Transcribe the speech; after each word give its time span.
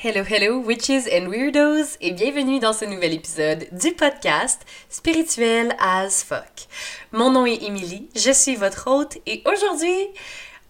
Hello, 0.00 0.22
hello, 0.22 0.60
witches 0.60 1.08
and 1.12 1.26
weirdos, 1.28 1.96
et 2.00 2.12
bienvenue 2.12 2.60
dans 2.60 2.72
ce 2.72 2.84
nouvel 2.84 3.14
épisode 3.14 3.66
du 3.72 3.90
podcast 3.90 4.64
Spirituel 4.88 5.74
as 5.80 6.22
fuck. 6.22 6.68
Mon 7.10 7.32
nom 7.32 7.44
est 7.46 7.64
Emily, 7.64 8.08
je 8.14 8.30
suis 8.30 8.54
votre 8.54 8.88
hôte, 8.88 9.18
et 9.26 9.42
aujourd'hui, 9.44 10.06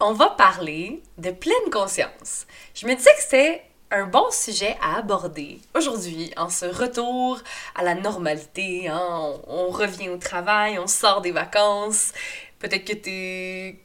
on 0.00 0.14
va 0.14 0.30
parler 0.30 1.02
de 1.18 1.30
pleine 1.30 1.70
conscience. 1.70 2.46
Je 2.74 2.86
me 2.86 2.94
disais 2.94 3.10
que 3.18 3.22
c'était 3.22 3.62
un 3.90 4.06
bon 4.06 4.30
sujet 4.30 4.78
à 4.80 4.96
aborder 4.96 5.60
aujourd'hui, 5.76 6.32
en 6.38 6.48
ce 6.48 6.64
retour 6.64 7.42
à 7.74 7.84
la 7.84 7.94
normalité. 7.94 8.88
Hein? 8.88 9.06
On, 9.46 9.66
on 9.66 9.68
revient 9.68 10.08
au 10.08 10.16
travail, 10.16 10.78
on 10.78 10.86
sort 10.86 11.20
des 11.20 11.32
vacances. 11.32 12.14
Peut-être 12.60 12.86
que 12.86 12.94
t'es 12.94 13.78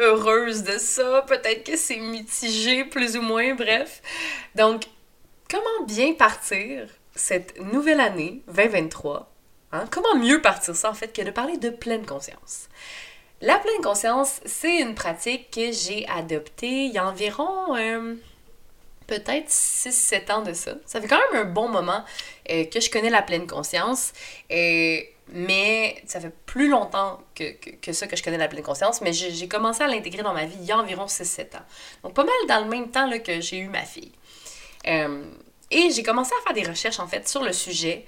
heureuse 0.00 0.62
de 0.62 0.78
ça, 0.78 1.22
peut-être 1.26 1.64
que 1.64 1.76
c'est 1.76 1.98
mitigé 1.98 2.84
plus 2.84 3.16
ou 3.16 3.22
moins, 3.22 3.54
bref. 3.54 4.02
Donc, 4.54 4.82
comment 5.50 5.86
bien 5.86 6.14
partir 6.14 6.88
cette 7.14 7.60
nouvelle 7.60 8.00
année 8.00 8.42
2023? 8.48 9.32
Hein? 9.72 9.84
Comment 9.90 10.16
mieux 10.16 10.40
partir 10.40 10.76
ça 10.76 10.90
en 10.90 10.94
fait 10.94 11.12
que 11.12 11.22
de 11.22 11.30
parler 11.30 11.56
de 11.56 11.70
pleine 11.70 12.06
conscience? 12.06 12.68
La 13.40 13.58
pleine 13.58 13.82
conscience, 13.82 14.40
c'est 14.44 14.78
une 14.78 14.94
pratique 14.94 15.50
que 15.50 15.72
j'ai 15.72 16.06
adoptée 16.08 16.84
il 16.84 16.92
y 16.92 16.98
a 16.98 17.06
environ 17.08 17.76
euh, 17.76 18.14
peut-être 19.12 19.48
6-7 19.48 20.32
ans 20.32 20.42
de 20.42 20.54
ça. 20.54 20.72
Ça 20.86 21.00
fait 21.00 21.08
quand 21.08 21.18
même 21.32 21.42
un 21.42 21.50
bon 21.50 21.68
moment 21.68 22.02
euh, 22.50 22.64
que 22.64 22.80
je 22.80 22.90
connais 22.90 23.10
la 23.10 23.22
pleine 23.22 23.46
conscience. 23.46 24.12
Et 24.48 25.10
mais 25.34 26.02
ça 26.06 26.20
fait 26.20 26.32
plus 26.46 26.68
longtemps 26.68 27.20
que, 27.34 27.52
que, 27.76 27.92
ça 27.92 28.06
que 28.06 28.16
je 28.16 28.22
connais 28.22 28.38
la 28.38 28.48
pleine 28.48 28.62
conscience, 28.62 29.00
mais 29.00 29.12
j'ai 29.12 29.48
commencé 29.48 29.82
à 29.82 29.86
l'intégrer 29.86 30.22
dans 30.22 30.34
ma 30.34 30.44
vie 30.44 30.56
il 30.60 30.66
y 30.66 30.72
a 30.72 30.78
environ 30.78 31.06
6-7 31.06 31.56
ans. 31.56 31.62
Donc 32.02 32.14
pas 32.14 32.24
mal 32.24 32.34
dans 32.48 32.60
le 32.64 32.68
même 32.68 32.90
temps 32.90 33.06
là, 33.06 33.18
que 33.18 33.40
j'ai 33.40 33.58
eu 33.58 33.68
ma 33.68 33.82
fille. 33.82 34.12
Euh, 34.86 35.24
et 35.70 35.90
j'ai 35.90 36.02
commencé 36.02 36.32
à 36.38 36.42
faire 36.44 36.54
des 36.54 36.68
recherches 36.68 37.00
en 37.00 37.06
fait 37.06 37.28
sur 37.28 37.42
le 37.42 37.52
sujet 37.52 38.04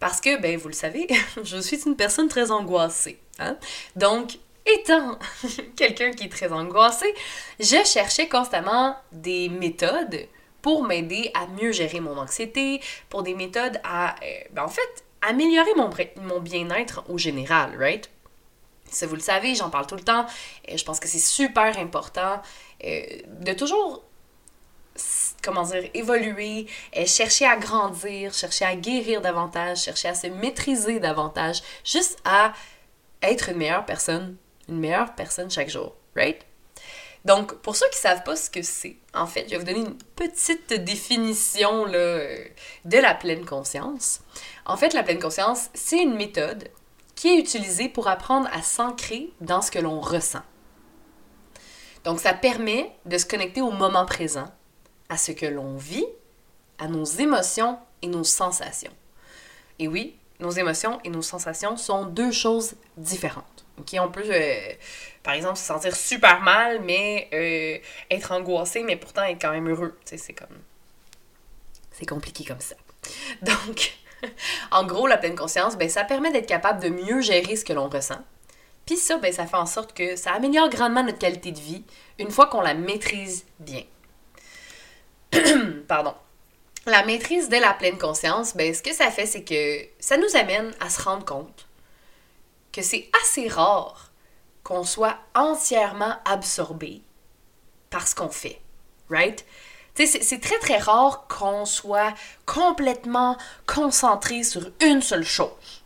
parce 0.00 0.20
que, 0.20 0.40
ben 0.40 0.56
vous 0.56 0.68
le 0.68 0.74
savez, 0.74 1.06
je 1.44 1.58
suis 1.58 1.80
une 1.86 1.96
personne 1.96 2.28
très 2.28 2.50
angoissée. 2.50 3.18
Hein? 3.38 3.56
Donc, 3.94 4.38
étant 4.66 5.18
quelqu'un 5.76 6.10
qui 6.12 6.24
est 6.24 6.32
très 6.32 6.50
angoissé, 6.50 7.06
je 7.60 7.84
cherchais 7.84 8.28
constamment 8.28 8.96
des 9.12 9.48
méthodes 9.48 10.26
pour 10.64 10.82
m'aider 10.82 11.30
à 11.34 11.46
mieux 11.46 11.72
gérer 11.72 12.00
mon 12.00 12.16
anxiété, 12.16 12.80
pour 13.10 13.22
des 13.22 13.34
méthodes 13.34 13.78
à, 13.84 14.14
euh, 14.14 14.26
ben 14.52 14.64
en 14.64 14.68
fait, 14.68 15.04
améliorer 15.20 15.74
mon, 15.76 15.90
mon 16.22 16.40
bien-être 16.40 17.04
au 17.10 17.18
général, 17.18 17.76
right? 17.78 18.08
Si 18.88 19.04
vous 19.04 19.14
le 19.14 19.20
savez, 19.20 19.54
j'en 19.54 19.68
parle 19.68 19.86
tout 19.86 19.94
le 19.94 20.02
temps. 20.02 20.24
Et 20.64 20.78
je 20.78 20.84
pense 20.86 21.00
que 21.00 21.06
c'est 21.06 21.18
super 21.18 21.76
important 21.78 22.40
euh, 22.82 23.02
de 23.42 23.52
toujours, 23.52 24.04
comment 25.42 25.64
dire, 25.64 25.84
évoluer, 25.92 26.66
et 26.94 27.04
chercher 27.04 27.44
à 27.44 27.58
grandir, 27.58 28.32
chercher 28.32 28.64
à 28.64 28.74
guérir 28.74 29.20
davantage, 29.20 29.82
chercher 29.82 30.08
à 30.08 30.14
se 30.14 30.28
maîtriser 30.28 30.98
davantage, 30.98 31.62
juste 31.84 32.18
à 32.24 32.54
être 33.20 33.50
une 33.50 33.58
meilleure 33.58 33.84
personne, 33.84 34.38
une 34.70 34.78
meilleure 34.78 35.14
personne 35.14 35.50
chaque 35.50 35.68
jour, 35.68 35.94
right? 36.16 36.42
Donc, 37.24 37.54
pour 37.62 37.74
ceux 37.74 37.88
qui 37.88 37.96
ne 37.96 38.02
savent 38.02 38.22
pas 38.22 38.36
ce 38.36 38.50
que 38.50 38.62
c'est, 38.62 38.96
en 39.14 39.26
fait, 39.26 39.44
je 39.44 39.50
vais 39.52 39.58
vous 39.58 39.64
donner 39.64 39.80
une 39.80 39.96
petite 40.16 40.72
définition 40.72 41.86
là, 41.86 42.18
de 42.84 42.98
la 42.98 43.14
pleine 43.14 43.46
conscience. 43.46 44.20
En 44.66 44.76
fait, 44.76 44.92
la 44.92 45.02
pleine 45.02 45.18
conscience, 45.18 45.70
c'est 45.72 46.02
une 46.02 46.16
méthode 46.16 46.68
qui 47.14 47.28
est 47.28 47.38
utilisée 47.38 47.88
pour 47.88 48.08
apprendre 48.08 48.48
à 48.52 48.60
s'ancrer 48.60 49.32
dans 49.40 49.62
ce 49.62 49.70
que 49.70 49.78
l'on 49.78 50.00
ressent. 50.00 50.42
Donc, 52.04 52.20
ça 52.20 52.34
permet 52.34 52.94
de 53.06 53.16
se 53.16 53.24
connecter 53.24 53.62
au 53.62 53.70
moment 53.70 54.04
présent, 54.04 54.52
à 55.08 55.16
ce 55.16 55.32
que 55.32 55.46
l'on 55.46 55.76
vit, 55.76 56.06
à 56.78 56.88
nos 56.88 57.04
émotions 57.04 57.78
et 58.02 58.08
nos 58.08 58.24
sensations. 58.24 58.92
Et 59.78 59.88
oui, 59.88 60.18
nos 60.40 60.50
émotions 60.50 61.00
et 61.04 61.08
nos 61.08 61.22
sensations 61.22 61.78
sont 61.78 62.04
deux 62.04 62.32
choses 62.32 62.74
différentes. 62.98 63.53
OK, 63.78 63.96
on 64.00 64.08
peut, 64.10 64.24
euh, 64.26 64.72
par 65.22 65.34
exemple, 65.34 65.56
se 65.56 65.64
sentir 65.64 65.94
super 65.96 66.40
mal, 66.42 66.80
mais 66.82 67.28
euh, 67.32 67.78
être 68.10 68.32
angoissé, 68.32 68.82
mais 68.82 68.96
pourtant 68.96 69.24
être 69.24 69.40
quand 69.40 69.52
même 69.52 69.68
heureux. 69.68 69.98
C'est 70.04 70.32
comme... 70.32 70.58
C'est 71.90 72.06
compliqué 72.06 72.44
comme 72.44 72.60
ça. 72.60 72.76
Donc, 73.42 73.94
en 74.70 74.84
gros, 74.84 75.06
la 75.06 75.18
pleine 75.18 75.36
conscience, 75.36 75.76
ben, 75.76 75.88
ça 75.88 76.04
permet 76.04 76.30
d'être 76.32 76.48
capable 76.48 76.82
de 76.82 76.88
mieux 76.88 77.20
gérer 77.20 77.56
ce 77.56 77.64
que 77.64 77.72
l'on 77.72 77.88
ressent. 77.88 78.22
Puis 78.86 78.96
ça, 78.96 79.18
ben, 79.18 79.32
ça 79.32 79.46
fait 79.46 79.56
en 79.56 79.66
sorte 79.66 79.94
que 79.94 80.16
ça 80.16 80.32
améliore 80.32 80.68
grandement 80.68 81.02
notre 81.02 81.18
qualité 81.18 81.52
de 81.52 81.60
vie 81.60 81.84
une 82.18 82.30
fois 82.30 82.46
qu'on 82.46 82.60
la 82.60 82.74
maîtrise 82.74 83.46
bien. 83.58 83.82
Pardon. 85.88 86.14
La 86.86 87.04
maîtrise 87.04 87.48
de 87.48 87.56
la 87.56 87.72
pleine 87.72 87.96
conscience, 87.96 88.54
ben, 88.54 88.74
ce 88.74 88.82
que 88.82 88.92
ça 88.92 89.10
fait, 89.10 89.26
c'est 89.26 89.42
que 89.42 89.88
ça 89.98 90.16
nous 90.16 90.36
amène 90.36 90.74
à 90.80 90.90
se 90.90 91.02
rendre 91.02 91.24
compte 91.24 91.66
que 92.74 92.82
c'est 92.82 93.08
assez 93.22 93.48
rare 93.48 94.10
qu'on 94.64 94.82
soit 94.82 95.16
entièrement 95.34 96.16
absorbé 96.24 97.02
par 97.88 98.08
ce 98.08 98.14
qu'on 98.14 98.30
fait, 98.30 98.60
right? 99.08 99.44
C'est 99.94 100.40
très 100.40 100.58
très 100.58 100.78
rare 100.78 101.26
qu'on 101.28 101.64
soit 101.66 102.12
complètement 102.46 103.36
concentré 103.64 104.42
sur 104.42 104.68
une 104.80 105.02
seule 105.02 105.24
chose. 105.24 105.84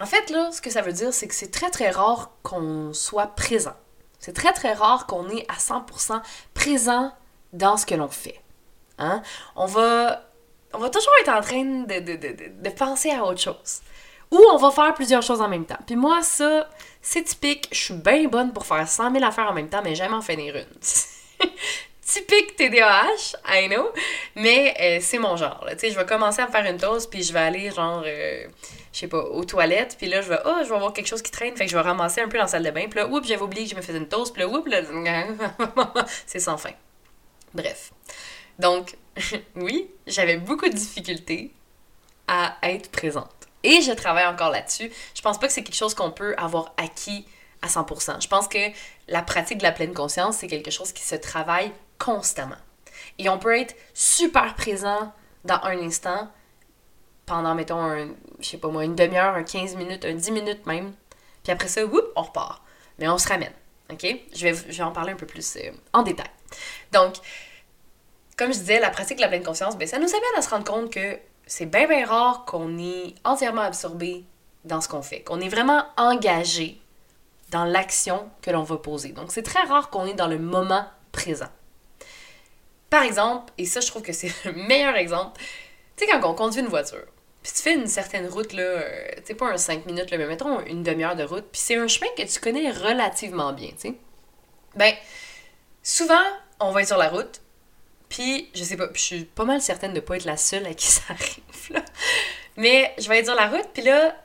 En 0.00 0.06
fait, 0.06 0.30
là, 0.30 0.50
ce 0.52 0.62
que 0.62 0.70
ça 0.70 0.80
veut 0.80 0.94
dire, 0.94 1.12
c'est 1.12 1.28
que 1.28 1.34
c'est 1.34 1.50
très 1.50 1.70
très 1.70 1.90
rare 1.90 2.30
qu'on 2.42 2.94
soit 2.94 3.26
présent. 3.26 3.76
C'est 4.20 4.32
très 4.32 4.54
très 4.54 4.72
rare 4.72 5.06
qu'on 5.06 5.28
est 5.28 5.44
à 5.50 5.56
100% 5.56 6.22
présent 6.54 7.12
dans 7.52 7.76
ce 7.76 7.84
que 7.84 7.94
l'on 7.94 8.08
fait. 8.08 8.40
Hein? 8.96 9.22
On, 9.54 9.66
va, 9.66 10.24
on 10.72 10.78
va 10.78 10.88
toujours 10.88 11.12
être 11.20 11.28
en 11.28 11.42
train 11.42 11.64
de, 11.64 12.00
de, 12.00 12.16
de, 12.16 12.62
de 12.62 12.70
penser 12.70 13.10
à 13.10 13.24
autre 13.24 13.40
chose. 13.40 13.82
Ou 14.30 14.38
on 14.52 14.56
va 14.56 14.70
faire 14.70 14.94
plusieurs 14.94 15.22
choses 15.22 15.40
en 15.40 15.48
même 15.48 15.64
temps. 15.64 15.78
Puis 15.86 15.96
moi, 15.96 16.22
ça, 16.22 16.68
c'est 17.00 17.22
typique. 17.22 17.68
Je 17.72 17.78
suis 17.78 17.94
bien 17.94 18.28
bonne 18.28 18.52
pour 18.52 18.66
faire 18.66 18.86
100 18.86 19.12
000 19.12 19.24
affaires 19.24 19.48
en 19.48 19.54
même 19.54 19.68
temps, 19.68 19.80
mais 19.82 19.94
jamais 19.94 20.14
en 20.14 20.20
finir 20.20 20.54
une. 20.56 21.48
typique 22.08 22.56
TDAH, 22.56 23.36
I 23.46 23.68
know. 23.68 23.90
Mais 24.34 24.74
euh, 24.80 24.98
c'est 25.00 25.18
mon 25.18 25.36
genre. 25.36 25.64
Tu 25.72 25.78
sais, 25.78 25.90
je 25.90 25.98
vais 25.98 26.06
commencer 26.06 26.40
à 26.40 26.46
faire 26.48 26.64
une 26.64 26.78
toast, 26.78 27.10
puis 27.10 27.22
je 27.22 27.32
vais 27.32 27.40
aller, 27.40 27.70
genre, 27.70 28.02
euh, 28.04 28.46
je 28.92 28.98
sais 28.98 29.08
pas, 29.08 29.18
aux 29.18 29.44
toilettes. 29.44 29.96
Puis 29.98 30.08
là, 30.08 30.22
je 30.22 30.28
vais, 30.30 30.38
oh, 30.44 30.56
je 30.62 30.68
vais 30.68 30.76
avoir 30.76 30.92
quelque 30.92 31.06
chose 31.06 31.22
qui 31.22 31.30
traîne. 31.30 31.56
Fait 31.56 31.64
que 31.64 31.70
je 31.70 31.76
vais 31.76 31.82
ramasser 31.82 32.20
un 32.20 32.28
peu 32.28 32.38
dans 32.38 32.44
la 32.44 32.48
salle 32.48 32.64
de 32.64 32.70
bain. 32.70 32.86
Puis 32.88 32.98
là, 32.98 33.06
oups, 33.06 33.26
j'avais 33.26 33.42
oublié 33.42 33.64
que 33.64 33.70
je 33.70 33.76
me 33.76 33.82
faisais 33.82 33.98
une 33.98 34.08
toast. 34.08 34.32
Puis 34.32 34.42
là, 34.42 34.48
oups, 34.48 34.68
là, 34.68 34.82
c'est 36.26 36.40
sans 36.40 36.56
fin. 36.56 36.72
Bref. 37.54 37.92
Donc, 38.58 38.96
oui, 39.56 39.90
j'avais 40.06 40.36
beaucoup 40.36 40.68
de 40.68 40.74
difficultés 40.74 41.52
à 42.26 42.56
être 42.62 42.90
présente. 42.90 43.37
Et 43.64 43.80
je 43.82 43.92
travaille 43.92 44.26
encore 44.26 44.50
là-dessus. 44.50 44.90
Je 45.14 45.22
pense 45.22 45.38
pas 45.38 45.46
que 45.46 45.52
c'est 45.52 45.62
quelque 45.62 45.74
chose 45.74 45.94
qu'on 45.94 46.10
peut 46.10 46.34
avoir 46.38 46.74
acquis 46.76 47.26
à 47.62 47.68
100%. 47.68 48.22
Je 48.22 48.28
pense 48.28 48.48
que 48.48 48.58
la 49.08 49.22
pratique 49.22 49.58
de 49.58 49.64
la 49.64 49.72
pleine 49.72 49.94
conscience, 49.94 50.38
c'est 50.38 50.46
quelque 50.46 50.70
chose 50.70 50.92
qui 50.92 51.02
se 51.02 51.16
travaille 51.16 51.72
constamment. 51.98 52.56
Et 53.18 53.28
on 53.28 53.38
peut 53.38 53.58
être 53.58 53.74
super 53.94 54.54
présent 54.54 55.12
dans 55.44 55.60
un 55.64 55.78
instant 55.78 56.28
pendant, 57.26 57.54
mettons, 57.54 57.80
un, 57.80 58.08
je 58.40 58.48
sais 58.48 58.58
pas 58.58 58.68
moi, 58.68 58.84
une 58.84 58.94
demi-heure, 58.94 59.34
un 59.34 59.42
15 59.42 59.76
minutes, 59.76 60.04
un 60.04 60.14
10 60.14 60.30
minutes 60.30 60.66
même. 60.66 60.94
Puis 61.42 61.52
après 61.52 61.68
ça, 61.68 61.82
on 62.16 62.22
repart. 62.22 62.62
Mais 62.98 63.08
on 63.08 63.18
se 63.18 63.28
ramène. 63.28 63.52
OK? 63.90 64.06
Je 64.34 64.46
vais, 64.46 64.54
je 64.54 64.76
vais 64.76 64.82
en 64.82 64.92
parler 64.92 65.12
un 65.12 65.16
peu 65.16 65.26
plus 65.26 65.56
euh, 65.56 65.70
en 65.92 66.02
détail. 66.02 66.30
Donc, 66.92 67.16
comme 68.36 68.52
je 68.52 68.58
disais, 68.58 68.80
la 68.80 68.90
pratique 68.90 69.16
de 69.16 69.22
la 69.22 69.28
pleine 69.28 69.42
conscience, 69.42 69.76
ben, 69.76 69.86
ça 69.86 69.98
nous 69.98 70.08
amène 70.08 70.36
à 70.36 70.42
se 70.42 70.50
rendre 70.50 70.64
compte 70.64 70.92
que 70.92 71.18
c'est 71.48 71.66
bien, 71.66 71.88
bien 71.88 72.06
rare 72.06 72.44
qu'on 72.44 72.78
est 72.78 73.14
entièrement 73.24 73.62
absorbé 73.62 74.24
dans 74.64 74.80
ce 74.80 74.88
qu'on 74.88 75.02
fait, 75.02 75.22
qu'on 75.22 75.40
est 75.40 75.48
vraiment 75.48 75.84
engagé 75.96 76.80
dans 77.50 77.64
l'action 77.64 78.28
que 78.42 78.50
l'on 78.50 78.62
va 78.62 78.76
poser. 78.76 79.08
Donc, 79.10 79.32
c'est 79.32 79.42
très 79.42 79.62
rare 79.62 79.90
qu'on 79.90 80.06
est 80.06 80.14
dans 80.14 80.28
le 80.28 80.38
moment 80.38 80.84
présent. 81.10 81.48
Par 82.90 83.02
exemple, 83.02 83.52
et 83.58 83.64
ça, 83.64 83.80
je 83.80 83.86
trouve 83.86 84.02
que 84.02 84.12
c'est 84.12 84.32
le 84.44 84.52
meilleur 84.52 84.94
exemple, 84.96 85.40
tu 85.96 86.04
sais, 86.04 86.10
quand 86.10 86.30
on 86.30 86.34
conduit 86.34 86.60
une 86.60 86.68
voiture, 86.68 87.06
puis 87.42 87.52
tu 87.54 87.62
fais 87.62 87.74
une 87.74 87.86
certaine 87.86 88.28
route, 88.28 88.52
là, 88.52 88.62
euh, 88.62 89.08
tu 89.16 89.26
sais, 89.26 89.34
pas 89.34 89.50
un 89.50 89.56
5 89.56 89.86
minutes, 89.86 90.10
là, 90.10 90.18
mais 90.18 90.26
mettons 90.26 90.60
une 90.60 90.82
demi-heure 90.82 91.16
de 91.16 91.24
route, 91.24 91.46
puis 91.50 91.60
c'est 91.60 91.76
un 91.76 91.88
chemin 91.88 92.08
que 92.16 92.22
tu 92.22 92.40
connais 92.40 92.70
relativement 92.70 93.52
bien, 93.52 93.70
tu 93.70 93.88
sais. 93.88 93.94
Ben, 94.76 94.92
souvent, 95.82 96.22
on 96.60 96.72
va 96.72 96.82
être 96.82 96.88
sur 96.88 96.98
la 96.98 97.08
route, 97.08 97.40
puis, 98.08 98.48
je 98.54 98.64
sais 98.64 98.76
pas, 98.76 98.88
je 98.94 99.00
suis 99.00 99.24
pas 99.24 99.44
mal 99.44 99.60
certaine 99.60 99.92
de 99.92 100.00
pas 100.00 100.16
être 100.16 100.24
la 100.24 100.36
seule 100.36 100.66
à 100.66 100.74
qui 100.74 100.86
ça 100.90 101.02
arrive, 101.10 101.70
là. 101.70 101.84
Mais 102.56 102.92
je 102.98 103.08
vais 103.08 103.18
être 103.18 103.26
sur 103.26 103.34
la 103.34 103.48
route, 103.48 103.68
puis 103.72 103.82
là, 103.82 104.16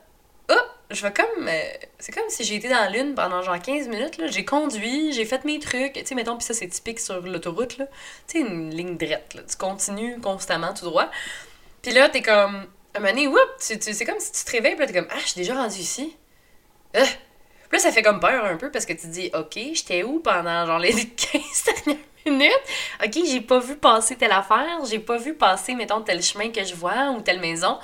hop, 0.48 0.70
je 0.90 1.02
vais 1.02 1.12
comme. 1.12 1.48
Euh, 1.48 1.62
c'est 1.98 2.12
comme 2.12 2.28
si 2.28 2.44
j'ai 2.44 2.56
été 2.56 2.68
dans 2.68 2.80
la 2.80 2.90
lune 2.90 3.14
pendant 3.14 3.42
genre 3.42 3.60
15 3.60 3.88
minutes, 3.88 4.18
là. 4.18 4.26
J'ai 4.26 4.44
conduit, 4.44 5.12
j'ai 5.12 5.24
fait 5.24 5.44
mes 5.44 5.58
trucs. 5.58 5.92
Tu 5.92 6.06
sais, 6.06 6.14
mettons, 6.14 6.36
puis 6.36 6.46
ça, 6.46 6.54
c'est 6.54 6.68
typique 6.68 7.00
sur 7.00 7.20
l'autoroute, 7.20 7.78
là. 7.78 7.86
Tu 8.26 8.38
sais, 8.38 8.40
une 8.40 8.74
ligne 8.74 8.96
droite, 8.96 9.34
là. 9.34 9.42
Tu 9.48 9.56
continues 9.56 10.20
constamment, 10.20 10.74
tout 10.74 10.84
droit. 10.86 11.10
Puis 11.82 11.92
là, 11.92 12.08
t'es 12.08 12.22
comme. 12.22 12.66
À 12.94 12.98
un 12.98 13.00
moment 13.00 13.12
donné, 13.12 13.28
tu, 13.58 13.92
c'est 13.92 14.04
comme 14.04 14.20
si 14.20 14.32
tu 14.32 14.44
te 14.44 14.50
réveilles, 14.52 14.76
puis 14.76 14.86
t'es 14.86 14.92
comme, 14.92 15.08
ah, 15.10 15.18
je 15.18 15.30
suis 15.30 15.40
déjà 15.40 15.54
rendu 15.54 15.76
ici. 15.76 16.16
Puis 16.92 17.02
là, 17.72 17.78
ça 17.78 17.90
fait 17.90 18.02
comme 18.02 18.20
peur 18.20 18.44
un 18.44 18.56
peu 18.56 18.70
parce 18.70 18.86
que 18.86 18.92
tu 18.92 19.00
te 19.00 19.06
dis, 19.08 19.30
OK, 19.34 19.54
j'étais 19.54 20.04
où 20.04 20.20
pendant 20.20 20.64
genre 20.64 20.78
les 20.78 20.92
15 20.92 21.42
dernières 21.84 22.04
minutes. 22.26 22.52
OK, 23.04 23.12
j'ai 23.26 23.40
pas 23.40 23.58
vu 23.58 23.76
passer 23.76 24.16
telle 24.16 24.32
affaire, 24.32 24.84
j'ai 24.88 24.98
pas 24.98 25.16
vu 25.16 25.34
passer, 25.34 25.74
mettons, 25.74 26.00
tel 26.00 26.22
chemin 26.22 26.50
que 26.50 26.64
je 26.64 26.74
vois 26.74 27.10
ou 27.10 27.20
telle 27.20 27.40
maison. 27.40 27.78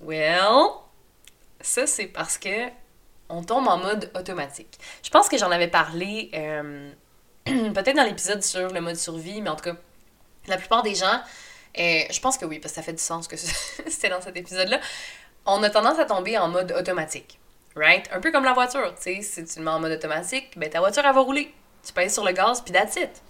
Well, 0.00 0.70
ça, 1.60 1.86
c'est 1.86 2.06
parce 2.06 2.38
que 2.38 2.68
on 3.28 3.42
tombe 3.42 3.68
en 3.68 3.78
mode 3.78 4.10
automatique. 4.14 4.78
Je 5.02 5.10
pense 5.10 5.28
que 5.28 5.38
j'en 5.38 5.50
avais 5.50 5.68
parlé 5.68 6.30
euh, 6.34 6.90
peut-être 7.44 7.96
dans 7.96 8.04
l'épisode 8.04 8.42
sur 8.42 8.70
le 8.70 8.80
mode 8.80 8.96
survie, 8.96 9.40
mais 9.40 9.50
en 9.50 9.56
tout 9.56 9.64
cas, 9.64 9.76
la 10.46 10.56
plupart 10.56 10.82
des 10.82 10.94
gens, 10.94 11.20
euh, 11.78 12.02
je 12.10 12.20
pense 12.20 12.36
que 12.38 12.44
oui, 12.44 12.58
parce 12.58 12.72
que 12.72 12.76
ça 12.76 12.82
fait 12.82 12.92
du 12.92 13.02
sens 13.02 13.28
que 13.28 13.36
c'était 13.86 14.08
dans 14.08 14.20
cet 14.20 14.36
épisode-là, 14.36 14.80
on 15.46 15.62
a 15.62 15.70
tendance 15.70 15.98
à 15.98 16.04
tomber 16.04 16.36
en 16.38 16.48
mode 16.48 16.72
automatique. 16.72 17.38
Right? 17.76 18.08
Un 18.12 18.20
peu 18.20 18.32
comme 18.32 18.44
la 18.44 18.52
voiture, 18.52 18.92
tu 18.96 19.02
sais, 19.02 19.22
si 19.22 19.44
tu 19.44 19.58
le 19.60 19.64
mets 19.64 19.70
en 19.70 19.78
mode 19.78 19.92
automatique, 19.92 20.58
ben 20.58 20.68
ta 20.68 20.80
voiture, 20.80 21.04
elle 21.06 21.14
va 21.14 21.20
rouler. 21.20 21.54
Tu 21.86 21.92
pèses 21.92 22.12
sur 22.12 22.24
le 22.24 22.32
gaz, 22.32 22.60
puis 22.62 22.72
that's 22.72 22.96
it. 22.96 23.22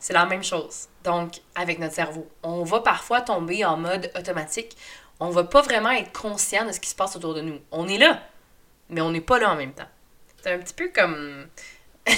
C'est 0.00 0.14
la 0.14 0.24
même 0.24 0.42
chose. 0.42 0.88
Donc, 1.04 1.34
avec 1.54 1.78
notre 1.78 1.94
cerveau, 1.94 2.26
on 2.42 2.64
va 2.64 2.80
parfois 2.80 3.20
tomber 3.20 3.64
en 3.66 3.76
mode 3.76 4.10
automatique. 4.18 4.76
On 5.20 5.28
va 5.28 5.44
pas 5.44 5.60
vraiment 5.60 5.90
être 5.90 6.10
conscient 6.18 6.64
de 6.64 6.72
ce 6.72 6.80
qui 6.80 6.88
se 6.88 6.94
passe 6.94 7.14
autour 7.16 7.34
de 7.34 7.42
nous. 7.42 7.60
On 7.70 7.86
est 7.86 7.98
là, 7.98 8.22
mais 8.88 9.02
on 9.02 9.10
n'est 9.10 9.20
pas 9.20 9.38
là 9.38 9.52
en 9.52 9.56
même 9.56 9.74
temps. 9.74 9.88
C'est 10.42 10.52
un 10.52 10.58
petit 10.58 10.72
peu 10.72 10.88
comme. 10.88 11.46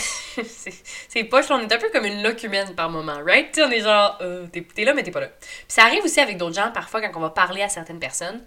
c'est 1.08 1.24
poche, 1.24 1.46
on 1.50 1.58
est 1.58 1.72
un 1.72 1.78
peu 1.78 1.90
comme 1.92 2.04
une 2.04 2.22
loque 2.22 2.44
humaine 2.44 2.72
par 2.76 2.88
moment, 2.88 3.20
right? 3.26 3.52
sais, 3.52 3.64
on 3.64 3.70
est 3.70 3.80
genre, 3.80 4.16
euh, 4.20 4.46
t'es 4.46 4.84
là, 4.84 4.94
mais 4.94 5.02
t'es 5.02 5.10
pas 5.10 5.20
là. 5.20 5.28
Puis 5.40 5.66
ça 5.66 5.82
arrive 5.82 6.04
aussi 6.04 6.20
avec 6.20 6.36
d'autres 6.36 6.54
gens, 6.54 6.70
parfois, 6.70 7.00
quand 7.00 7.10
on 7.16 7.20
va 7.20 7.30
parler 7.30 7.62
à 7.62 7.68
certaines 7.68 7.98
personnes. 7.98 8.42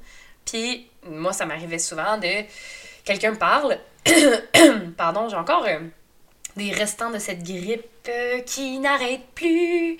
Puis, 0.45 0.89
moi, 1.05 1.33
ça 1.33 1.45
m'arrivait 1.45 1.79
souvent 1.79 2.17
de. 2.17 2.45
Quelqu'un 3.03 3.35
parle. 3.35 3.77
Pardon, 4.97 5.27
j'ai 5.27 5.35
encore. 5.35 5.65
Euh, 5.67 5.79
des 6.55 6.71
restants 6.71 7.09
de 7.09 7.19
cette 7.19 7.43
grippe 7.43 7.85
euh, 8.07 8.39
qui 8.41 8.79
n'arrête 8.79 9.25
plus. 9.33 9.97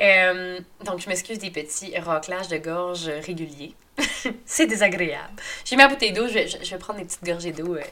Euh, 0.00 0.60
donc, 0.84 1.00
je 1.00 1.08
m'excuse 1.08 1.38
des 1.38 1.50
petits 1.50 1.96
raclages 1.98 2.48
de 2.48 2.58
gorge 2.58 3.06
réguliers. 3.06 3.74
c'est 4.44 4.66
désagréable. 4.66 5.40
J'ai 5.64 5.76
ma 5.76 5.88
bouteille 5.88 6.12
d'eau, 6.12 6.26
je 6.26 6.34
vais, 6.34 6.78
prendre 6.78 6.98
des 6.98 7.04
petites 7.04 7.24
gorgées 7.24 7.52
d'eau 7.52 7.76
euh, 7.76 7.82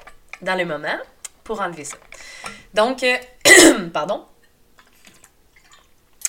dans 0.41 0.57
le 0.57 0.65
moment 0.65 0.99
pour 1.45 1.61
enlever 1.61 1.85
ça. 1.85 1.97
Donc, 2.75 3.05
pardon. 3.93 4.27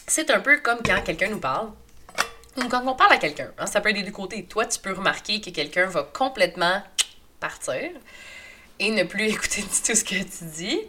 C'est 0.05 0.29
un 0.29 0.41
peu 0.41 0.57
comme 0.59 0.79
quand 0.85 1.01
quelqu'un 1.03 1.29
nous 1.29 1.39
parle. 1.39 1.71
Ou 2.57 2.67
quand 2.67 2.85
on 2.85 2.93
parle 2.93 3.13
à 3.13 3.17
quelqu'un. 3.17 3.51
Hein, 3.57 3.65
ça 3.65 3.81
peut 3.81 3.89
être 3.89 3.95
des 3.95 4.03
deux 4.03 4.11
côtés. 4.11 4.45
Toi, 4.45 4.65
tu 4.67 4.79
peux 4.79 4.93
remarquer 4.93 5.41
que 5.41 5.49
quelqu'un 5.49 5.87
va 5.87 6.03
complètement 6.03 6.83
partir 7.39 7.89
et 8.79 8.91
ne 8.91 9.03
plus 9.03 9.23
écouter 9.29 9.61
du 9.61 9.67
tout 9.67 9.95
ce 9.95 10.03
que 10.03 10.15
tu 10.15 10.45
dis. 10.55 10.81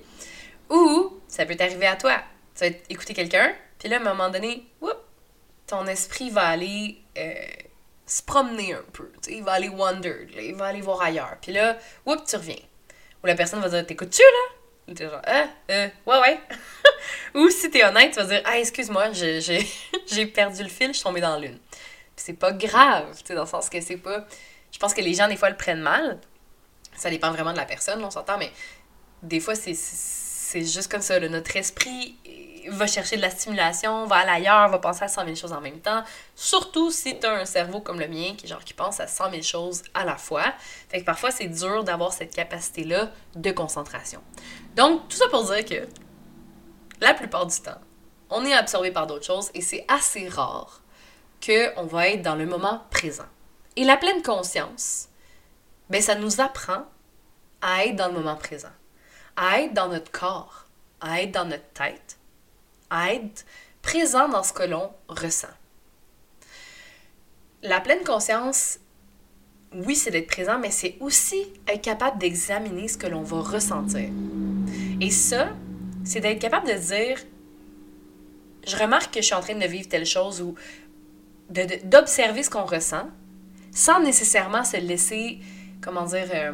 Ou 0.70 1.20
ça 1.28 1.46
peut 1.46 1.56
t'arriver 1.56 1.86
à 1.86 1.96
toi. 1.96 2.22
Tu 2.54 2.64
vas 2.64 2.76
écouter 2.88 3.14
quelqu'un, 3.14 3.54
puis 3.78 3.88
là, 3.88 3.96
à 3.96 4.00
un 4.00 4.04
moment 4.04 4.30
donné, 4.30 4.64
ton 5.66 5.86
esprit 5.86 6.30
va 6.30 6.48
aller 6.48 6.98
euh, 7.16 7.34
se 8.06 8.22
promener 8.22 8.74
un 8.74 8.84
peu. 8.92 9.10
Il 9.28 9.42
va 9.42 9.52
aller 9.52 9.68
wander, 9.68 10.26
il 10.36 10.54
va 10.54 10.66
aller 10.66 10.80
voir 10.80 11.02
ailleurs. 11.02 11.36
Puis 11.40 11.52
là, 11.52 11.76
whoop, 12.06 12.24
tu 12.26 12.36
reviens. 12.36 12.58
Ou 13.22 13.26
la 13.26 13.34
personne 13.34 13.60
va 13.60 13.68
dire 13.68 13.86
T'écoutes-tu 13.86 14.22
là? 14.22 14.54
Ou 14.88 14.94
t'es 14.94 15.04
genre 15.08 15.22
Euh, 15.26 15.44
euh, 15.70 15.88
ouais, 16.06 16.20
ouais. 16.20 16.40
Ou 17.34 17.48
si 17.50 17.70
t'es 17.70 17.84
honnête, 17.84 18.12
tu 18.12 18.20
vas 18.20 18.26
dire 18.26 18.42
Ah, 18.44 18.58
excuse-moi, 18.58 19.12
j'ai 19.12 20.26
perdu 20.26 20.62
le 20.62 20.68
fil, 20.68 20.88
je 20.88 20.94
suis 20.94 21.02
tombée 21.02 21.20
dans 21.22 21.38
l'une. 21.38 21.58
C'est 22.16 22.34
pas 22.34 22.52
grave, 22.52 23.22
tu 23.24 23.34
dans 23.34 23.42
le 23.42 23.48
sens 23.48 23.68
que 23.68 23.80
c'est 23.80 23.96
pas. 23.96 24.26
Je 24.70 24.78
pense 24.78 24.94
que 24.94 25.00
les 25.00 25.14
gens, 25.14 25.28
des 25.28 25.36
fois, 25.36 25.50
le 25.50 25.56
prennent 25.56 25.80
mal. 25.80 26.20
Ça 26.96 27.10
dépend 27.10 27.32
vraiment 27.32 27.52
de 27.52 27.56
la 27.56 27.64
personne, 27.64 28.04
on 28.04 28.10
s'entend, 28.10 28.38
mais 28.38 28.52
des 29.22 29.40
fois, 29.40 29.54
c'est 29.54 29.74
c'est 30.54 30.64
juste 30.64 30.88
comme 30.88 31.00
ça. 31.00 31.18
Notre 31.18 31.56
esprit 31.56 32.16
va 32.68 32.86
chercher 32.86 33.16
de 33.16 33.22
la 33.22 33.30
stimulation, 33.30 34.06
va 34.06 34.18
aller 34.18 34.30
ailleurs, 34.30 34.68
va 34.68 34.78
penser 34.78 35.02
à 35.02 35.08
100 35.08 35.24
000 35.24 35.34
choses 35.34 35.52
en 35.52 35.60
même 35.60 35.80
temps. 35.80 36.04
Surtout 36.36 36.92
si 36.92 37.18
tu 37.18 37.26
as 37.26 37.32
un 37.32 37.44
cerveau 37.44 37.80
comme 37.80 37.98
le 37.98 38.06
mien, 38.06 38.34
qui, 38.38 38.46
genre, 38.46 38.62
qui 38.62 38.72
pense 38.72 39.00
à 39.00 39.08
100 39.08 39.30
000 39.30 39.42
choses 39.42 39.82
à 39.94 40.04
la 40.04 40.16
fois. 40.16 40.44
Fait 40.88 41.00
que 41.00 41.04
parfois, 41.04 41.32
c'est 41.32 41.48
dur 41.48 41.82
d'avoir 41.82 42.12
cette 42.12 42.32
capacité-là 42.32 43.10
de 43.34 43.50
concentration. 43.50 44.20
Donc, 44.76 45.08
tout 45.08 45.16
ça 45.16 45.28
pour 45.28 45.44
dire 45.44 45.64
que 45.64 45.88
la 47.00 47.14
plupart 47.14 47.46
du 47.46 47.60
temps, 47.60 47.80
on 48.30 48.44
est 48.46 48.54
absorbé 48.54 48.92
par 48.92 49.08
d'autres 49.08 49.26
choses 49.26 49.50
et 49.54 49.60
c'est 49.60 49.84
assez 49.88 50.28
rare 50.28 50.82
qu'on 51.44 51.84
va 51.86 52.10
être 52.10 52.22
dans 52.22 52.36
le 52.36 52.46
moment 52.46 52.82
présent. 52.90 53.26
Et 53.74 53.82
la 53.82 53.96
pleine 53.96 54.22
conscience, 54.22 55.08
ben, 55.90 56.00
ça 56.00 56.14
nous 56.14 56.40
apprend 56.40 56.84
à 57.60 57.86
être 57.86 57.96
dans 57.96 58.06
le 58.06 58.14
moment 58.14 58.36
présent 58.36 58.70
à 59.36 59.60
être 59.60 59.74
dans 59.74 59.88
notre 59.88 60.10
corps, 60.10 60.66
à 61.00 61.22
être 61.22 61.32
dans 61.32 61.44
notre 61.44 61.68
tête, 61.74 62.18
à 62.90 63.12
être 63.12 63.44
présent 63.82 64.28
dans 64.28 64.42
ce 64.42 64.52
que 64.52 64.62
l'on 64.62 64.90
ressent. 65.08 65.48
La 67.62 67.80
pleine 67.80 68.04
conscience, 68.04 68.78
oui, 69.72 69.96
c'est 69.96 70.10
d'être 70.10 70.28
présent, 70.28 70.58
mais 70.58 70.70
c'est 70.70 70.96
aussi 71.00 71.46
être 71.66 71.82
capable 71.82 72.18
d'examiner 72.18 72.88
ce 72.88 72.96
que 72.96 73.06
l'on 73.06 73.22
va 73.22 73.40
ressentir. 73.40 74.08
Et 75.00 75.10
ça, 75.10 75.48
c'est 76.04 76.20
d'être 76.20 76.38
capable 76.40 76.68
de 76.68 76.74
dire, 76.74 77.18
je 78.66 78.76
remarque 78.76 79.12
que 79.12 79.20
je 79.20 79.26
suis 79.26 79.34
en 79.34 79.40
train 79.40 79.54
de 79.54 79.66
vivre 79.66 79.88
telle 79.88 80.06
chose 80.06 80.40
ou 80.40 80.54
d'observer 81.50 82.42
ce 82.42 82.50
qu'on 82.50 82.64
ressent 82.64 83.08
sans 83.74 84.00
nécessairement 84.00 84.64
se 84.64 84.76
laisser, 84.76 85.40
comment 85.82 86.04
dire, 86.04 86.28
euh, 86.32 86.52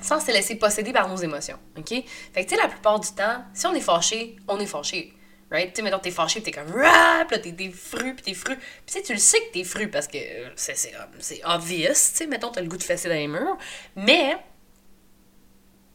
sans 0.00 0.20
se 0.20 0.30
laisser 0.30 0.56
posséder 0.56 0.92
par 0.92 1.08
nos 1.08 1.16
émotions, 1.16 1.58
OK? 1.76 1.88
Fait 2.32 2.44
que, 2.44 2.50
tu 2.50 2.56
la 2.56 2.68
plupart 2.68 3.00
du 3.00 3.08
temps, 3.08 3.44
si 3.52 3.66
on 3.66 3.74
est 3.74 3.80
fâché, 3.80 4.36
on 4.48 4.58
est 4.60 4.66
fâché, 4.66 5.14
right? 5.50 5.72
Tu 5.72 5.76
sais, 5.76 5.82
mettons, 5.82 5.98
t'es 5.98 6.10
fâché, 6.10 6.42
t'es 6.42 6.50
comme, 6.50 6.70
rap, 6.70 7.30
là, 7.30 7.38
t'es 7.38 7.70
fru, 7.70 8.14
pis 8.14 8.22
t'es 8.22 8.34
fru. 8.34 8.56
Pis 8.86 9.02
tu 9.02 9.12
le 9.12 9.18
sais 9.18 9.40
que 9.40 9.52
t'es 9.52 9.64
fru 9.64 9.88
parce 9.88 10.06
que 10.06 10.18
c'est 10.56 11.42
obvious, 11.44 11.88
tu 11.88 11.94
sais, 11.94 12.26
mettons, 12.26 12.50
t'as 12.50 12.60
le 12.60 12.68
goût 12.68 12.76
de 12.76 12.82
fesser 12.82 13.08
dans 13.08 13.14
les 13.14 13.28
murs, 13.28 13.56
mais 13.96 14.36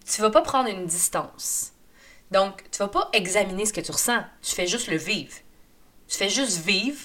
tu 0.05 0.21
vas 0.21 0.29
pas 0.29 0.41
prendre 0.41 0.69
une 0.69 0.85
distance. 0.85 1.73
Donc, 2.31 2.63
tu 2.71 2.79
vas 2.79 2.87
pas 2.87 3.09
examiner 3.13 3.65
ce 3.65 3.73
que 3.73 3.81
tu 3.81 3.91
ressens, 3.91 4.23
tu 4.41 4.53
fais 4.53 4.67
juste 4.67 4.87
le 4.87 4.97
vivre. 4.97 5.33
Tu 6.07 6.17
fais 6.17 6.29
juste 6.29 6.57
vivre 6.59 6.99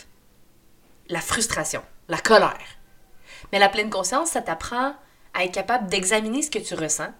la 1.09 1.21
frustration, 1.21 1.83
la 2.09 2.19
colère. 2.19 2.59
Mais 3.53 3.59
la 3.59 3.69
pleine 3.69 3.91
conscience, 3.91 4.31
ça 4.31 4.43
t'apprend 4.43 4.95
à 5.35 5.45
être 5.45 5.53
capable 5.53 5.89
d'examiner 5.89 6.43
ce 6.43 6.51
que 6.51 6.59
tu 6.59 6.75
ressens. 6.75 7.13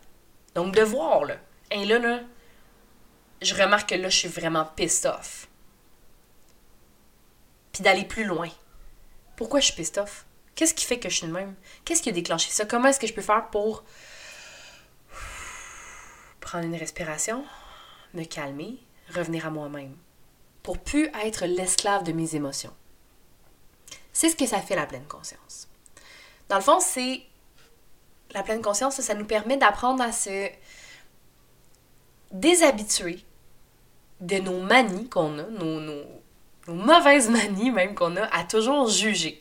Donc, 0.55 0.75
de 0.75 0.83
voir, 0.83 1.25
là. 1.25 1.37
Et 1.71 1.85
là, 1.85 1.99
là, 1.99 2.21
je 3.43 3.55
remarque 3.55 3.91
que 3.91 3.95
là, 3.97 4.09
je 4.09 4.17
suis 4.17 4.29
vraiment 4.29 4.65
pissed 4.65 5.07
off. 5.07 5.49
Puis 7.73 7.83
d'aller 7.83 8.05
plus 8.05 8.25
loin. 8.25 8.49
Pourquoi 9.37 9.61
je 9.61 9.67
suis 9.67 9.75
pissed 9.75 9.99
off? 9.99 10.27
Qu'est-ce 10.55 10.75
qui 10.75 10.85
fait 10.85 11.01
que 11.01 11.09
je 11.09 11.17
suis 11.17 11.27
de 11.27 11.33
même? 11.33 11.55
Qu'est-ce 11.85 12.03
qui 12.03 12.09
a 12.09 12.13
déclenché 12.13 12.51
ça? 12.51 12.65
Comment 12.65 12.89
est-ce 12.89 13.01
que 13.01 13.09
je 13.09 13.13
peux 13.13 13.23
faire 13.23 13.51
pour 13.51 13.83
prendre 16.41 16.65
une 16.65 16.77
respiration, 16.77 17.45
me 18.13 18.25
calmer, 18.25 18.79
revenir 19.13 19.47
à 19.47 19.51
moi-même? 19.51 19.97
Pour 20.63 20.79
plus 20.79 21.11
être 21.25 21.47
l'esclave 21.47 22.05
de 22.05 22.13
mes 22.13 22.37
émotions. 22.37 22.75
C'est 24.13 24.31
ce 24.31 24.37
que 24.37 24.47
ça 24.47 24.61
fait 24.61 24.77
la 24.77 24.87
pleine 24.87 25.07
conscience. 25.07 25.69
Dans 26.49 26.57
le 26.57 26.63
fond, 26.63 26.79
c'est 26.79 27.25
la 28.33 28.43
pleine 28.43 28.63
conscience, 28.63 29.01
ça 29.01 29.15
nous 29.15 29.25
permet 29.25 29.57
d'apprendre 29.57 30.03
à 30.03 30.13
se 30.13 30.49
déshabituer 32.33 33.25
de 34.21 34.39
nos 34.39 34.61
manies 34.61 35.09
qu'on 35.09 35.39
a, 35.39 35.43
nos, 35.45 36.05
mauvaises 36.67 37.31
manies 37.31 37.71
même 37.71 37.95
qu'on 37.95 38.17
a, 38.17 38.25
à 38.35 38.45
toujours 38.45 38.89
juger. 38.89 39.41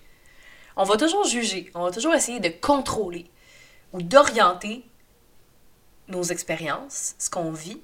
On 0.75 0.83
va 0.83 0.97
toujours 0.97 1.25
juger, 1.25 1.71
on 1.75 1.83
va 1.83 1.91
toujours 1.91 2.13
essayer 2.13 2.39
de 2.39 2.49
contrôler 2.49 3.29
ou 3.93 4.01
d'orienter 4.01 4.85
nos 6.07 6.23
expériences, 6.23 7.15
ce 7.17 7.29
qu'on 7.29 7.51
vit, 7.51 7.81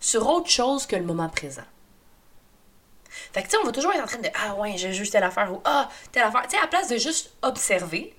sur 0.00 0.26
autre 0.28 0.48
chose 0.48 0.86
que 0.86 0.96
le 0.96 1.04
moment 1.04 1.28
présent. 1.28 1.64
Fait 3.10 3.42
que, 3.42 3.48
tu 3.48 3.52
sais, 3.52 3.58
on 3.58 3.66
va 3.66 3.72
toujours 3.72 3.92
être 3.92 4.04
en 4.04 4.06
train 4.06 4.18
de 4.18 4.28
Ah 4.34 4.54
ouais, 4.54 4.76
je 4.78 4.92
juge 4.92 5.10
telle 5.10 5.24
affaire 5.24 5.52
ou 5.52 5.60
Ah, 5.64 5.88
telle 6.12 6.22
affaire. 6.22 6.42
Tu 6.44 6.50
sais, 6.50 6.58
à 6.58 6.62
la 6.62 6.68
place 6.68 6.88
de 6.88 6.96
juste 6.96 7.32
observer, 7.42 8.14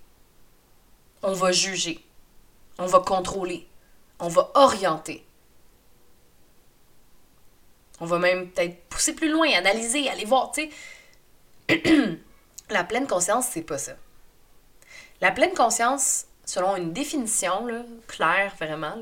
on 1.23 1.33
va 1.33 1.51
juger. 1.51 2.05
On 2.77 2.85
va 2.85 2.99
contrôler. 2.99 3.67
On 4.19 4.27
va 4.27 4.51
orienter. 4.53 5.25
On 7.99 8.05
va 8.05 8.17
même 8.17 8.49
peut-être 8.49 8.83
pousser 8.89 9.13
plus 9.13 9.29
loin, 9.29 9.47
analyser, 9.53 10.09
aller 10.09 10.25
voir, 10.25 10.51
tu 10.51 10.69
sais. 11.69 12.19
la 12.69 12.83
pleine 12.83 13.07
conscience, 13.07 13.47
c'est 13.51 13.61
pas 13.61 13.77
ça. 13.77 13.93
La 15.21 15.31
pleine 15.31 15.53
conscience, 15.53 16.25
selon 16.45 16.75
une 16.75 16.93
définition 16.93 17.67
claire 18.07 18.55
vraiment, 18.59 18.95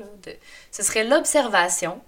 ce 0.70 0.82
serait 0.82 1.04
l'observation 1.04 2.02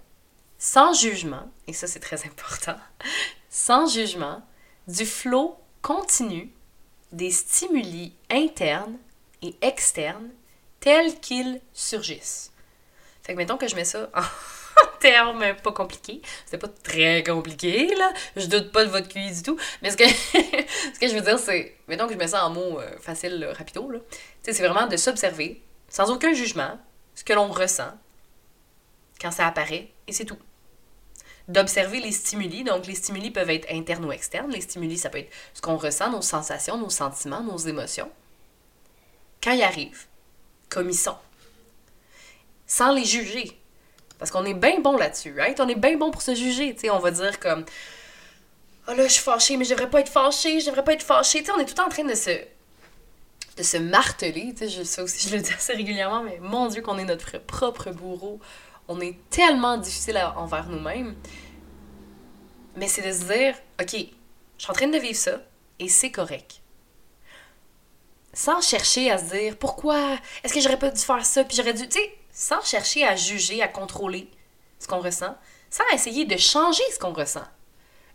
sans 0.59 0.93
jugement, 0.93 1.51
et 1.67 1.73
ça 1.73 1.87
c'est 1.87 1.99
très 1.99 2.25
important, 2.25 2.77
sans 3.49 3.87
jugement, 3.87 4.41
du 4.87 5.05
flot 5.05 5.57
continu 5.81 6.51
des 7.11 7.31
stimuli 7.31 8.13
internes 8.29 8.97
et 9.41 9.55
externes 9.61 10.29
tels 10.83 11.17
qu'ils 11.21 11.61
surgissent. 11.73 12.51
Fait 13.23 13.31
que 13.31 13.37
mettons 13.37 13.55
que 13.55 13.69
je 13.69 13.75
mets 13.75 13.85
ça 13.85 14.09
en 14.15 14.99
termes 14.99 15.55
pas 15.63 15.71
compliqués. 15.71 16.21
C'est 16.45 16.57
pas 16.57 16.67
très 16.67 17.23
compliqué, 17.23 17.95
là. 17.95 18.11
Je 18.35 18.47
doute 18.47 18.73
pas 18.73 18.83
de 18.83 18.89
votre 18.89 19.07
QI 19.07 19.31
du 19.31 19.43
tout. 19.43 19.57
Mais 19.81 19.91
ce 19.91 19.95
que, 19.95 20.03
ce 20.93 20.99
que 20.99 21.07
je 21.07 21.15
veux 21.15 21.21
dire, 21.21 21.39
c'est. 21.39 21.77
Mettons 21.87 22.05
que 22.05 22.13
je 22.13 22.17
mets 22.17 22.27
ça 22.27 22.45
en 22.45 22.49
mots 22.49 22.81
euh, 22.81 22.97
faciles, 22.99 23.49
rapido, 23.57 23.89
là. 23.89 23.99
Tu 24.09 24.17
sais, 24.41 24.53
c'est 24.53 24.67
vraiment 24.67 24.85
de 24.85 24.97
s'observer, 24.97 25.61
sans 25.87 26.11
aucun 26.11 26.33
jugement, 26.33 26.77
ce 27.15 27.23
que 27.23 27.31
l'on 27.31 27.47
ressent 27.47 27.93
quand 29.21 29.31
ça 29.31 29.47
apparaît, 29.47 29.87
et 30.07 30.11
c'est 30.11 30.25
tout 30.25 30.37
d'observer 31.47 32.01
les 32.01 32.11
stimuli. 32.11 32.65
Donc, 32.65 32.87
les 32.87 32.95
stimuli 32.95 33.31
peuvent 33.31 33.49
être 33.49 33.71
internes 33.71 34.03
ou 34.03 34.11
externes. 34.11 34.51
Les 34.51 34.61
stimuli, 34.61 34.97
ça 34.97 35.09
peut 35.09 35.19
être 35.19 35.31
ce 35.53 35.61
qu'on 35.61 35.77
ressent, 35.77 36.11
nos 36.11 36.21
sensations, 36.21 36.77
nos 36.77 36.89
sentiments, 36.89 37.41
nos 37.41 37.57
émotions. 37.57 38.09
Quand 39.41 39.51
ils 39.51 39.63
arrivent, 39.63 40.07
comme 40.73 40.89
ils 40.89 40.97
sont, 40.97 41.17
sans 42.67 42.93
les 42.93 43.05
juger. 43.05 43.59
Parce 44.19 44.31
qu'on 44.31 44.45
est 44.45 44.53
bien 44.53 44.79
bon 44.79 44.97
là-dessus, 44.97 45.37
right? 45.37 45.59
On 45.59 45.67
est 45.67 45.75
bien 45.75 45.97
bon 45.97 46.11
pour 46.11 46.21
se 46.21 46.33
juger, 46.33 46.73
tu 46.73 46.81
sais. 46.81 46.89
On 46.89 46.99
va 46.99 47.11
dire 47.11 47.39
comme, 47.39 47.65
oh 48.87 48.93
là, 48.93 49.07
je 49.07 49.13
suis 49.13 49.21
fâchée, 49.21 49.57
mais 49.57 49.65
je 49.65 49.71
devrais 49.71 49.89
pas 49.89 49.99
être 49.99 50.09
fâchée, 50.09 50.59
je 50.59 50.67
devrais 50.67 50.83
pas 50.83 50.93
être 50.93 51.03
fâchée. 51.03 51.39
Tu 51.39 51.45
sais, 51.45 51.51
on 51.51 51.59
est 51.59 51.65
tout 51.65 51.81
en 51.81 51.89
train 51.89 52.03
de 52.03 52.15
se 52.15 52.31
de 53.55 53.61
se 53.61 53.77
marteler, 53.77 54.55
tu 54.57 54.67
sais, 54.67 54.83
ça 54.83 55.03
aussi 55.03 55.29
je 55.29 55.35
le 55.35 55.39
dis 55.39 55.53
assez 55.53 55.73
régulièrement, 55.73 56.23
mais 56.23 56.39
mon 56.41 56.69
Dieu 56.69 56.81
qu'on 56.81 56.97
est 56.97 57.05
notre 57.05 57.37
propre 57.37 57.91
bourreau 57.91 58.39
on 58.87 58.99
est 58.99 59.17
tellement 59.29 59.77
difficile 59.77 60.19
envers 60.35 60.69
nous-mêmes. 60.69 61.15
Mais 62.75 62.87
c'est 62.87 63.01
de 63.01 63.11
se 63.11 63.31
dire, 63.31 63.55
OK, 63.79 63.91
je 63.93 64.63
suis 64.63 64.71
en 64.71 64.73
train 64.73 64.87
de 64.87 64.97
vivre 64.97 65.15
ça 65.15 65.41
et 65.79 65.87
c'est 65.87 66.11
correct. 66.11 66.61
Sans 68.33 68.61
chercher 68.61 69.11
à 69.11 69.17
se 69.17 69.35
dire 69.35 69.57
pourquoi, 69.57 70.17
est-ce 70.43 70.53
que 70.53 70.59
j'aurais 70.59 70.79
pas 70.79 70.89
dû 70.89 70.99
faire 70.99 71.25
ça, 71.25 71.43
puis 71.43 71.55
j'aurais 71.55 71.73
dû, 71.73 71.87
tu 71.87 71.99
sais, 71.99 72.17
sans 72.31 72.61
chercher 72.63 73.05
à 73.05 73.15
juger, 73.15 73.61
à 73.61 73.67
contrôler 73.67 74.27
ce 74.79 74.87
qu'on 74.87 74.99
ressent, 74.99 75.35
sans 75.69 75.83
essayer 75.93 76.25
de 76.25 76.37
changer 76.37 76.83
ce 76.91 76.99
qu'on 76.99 77.13
ressent. 77.13 77.45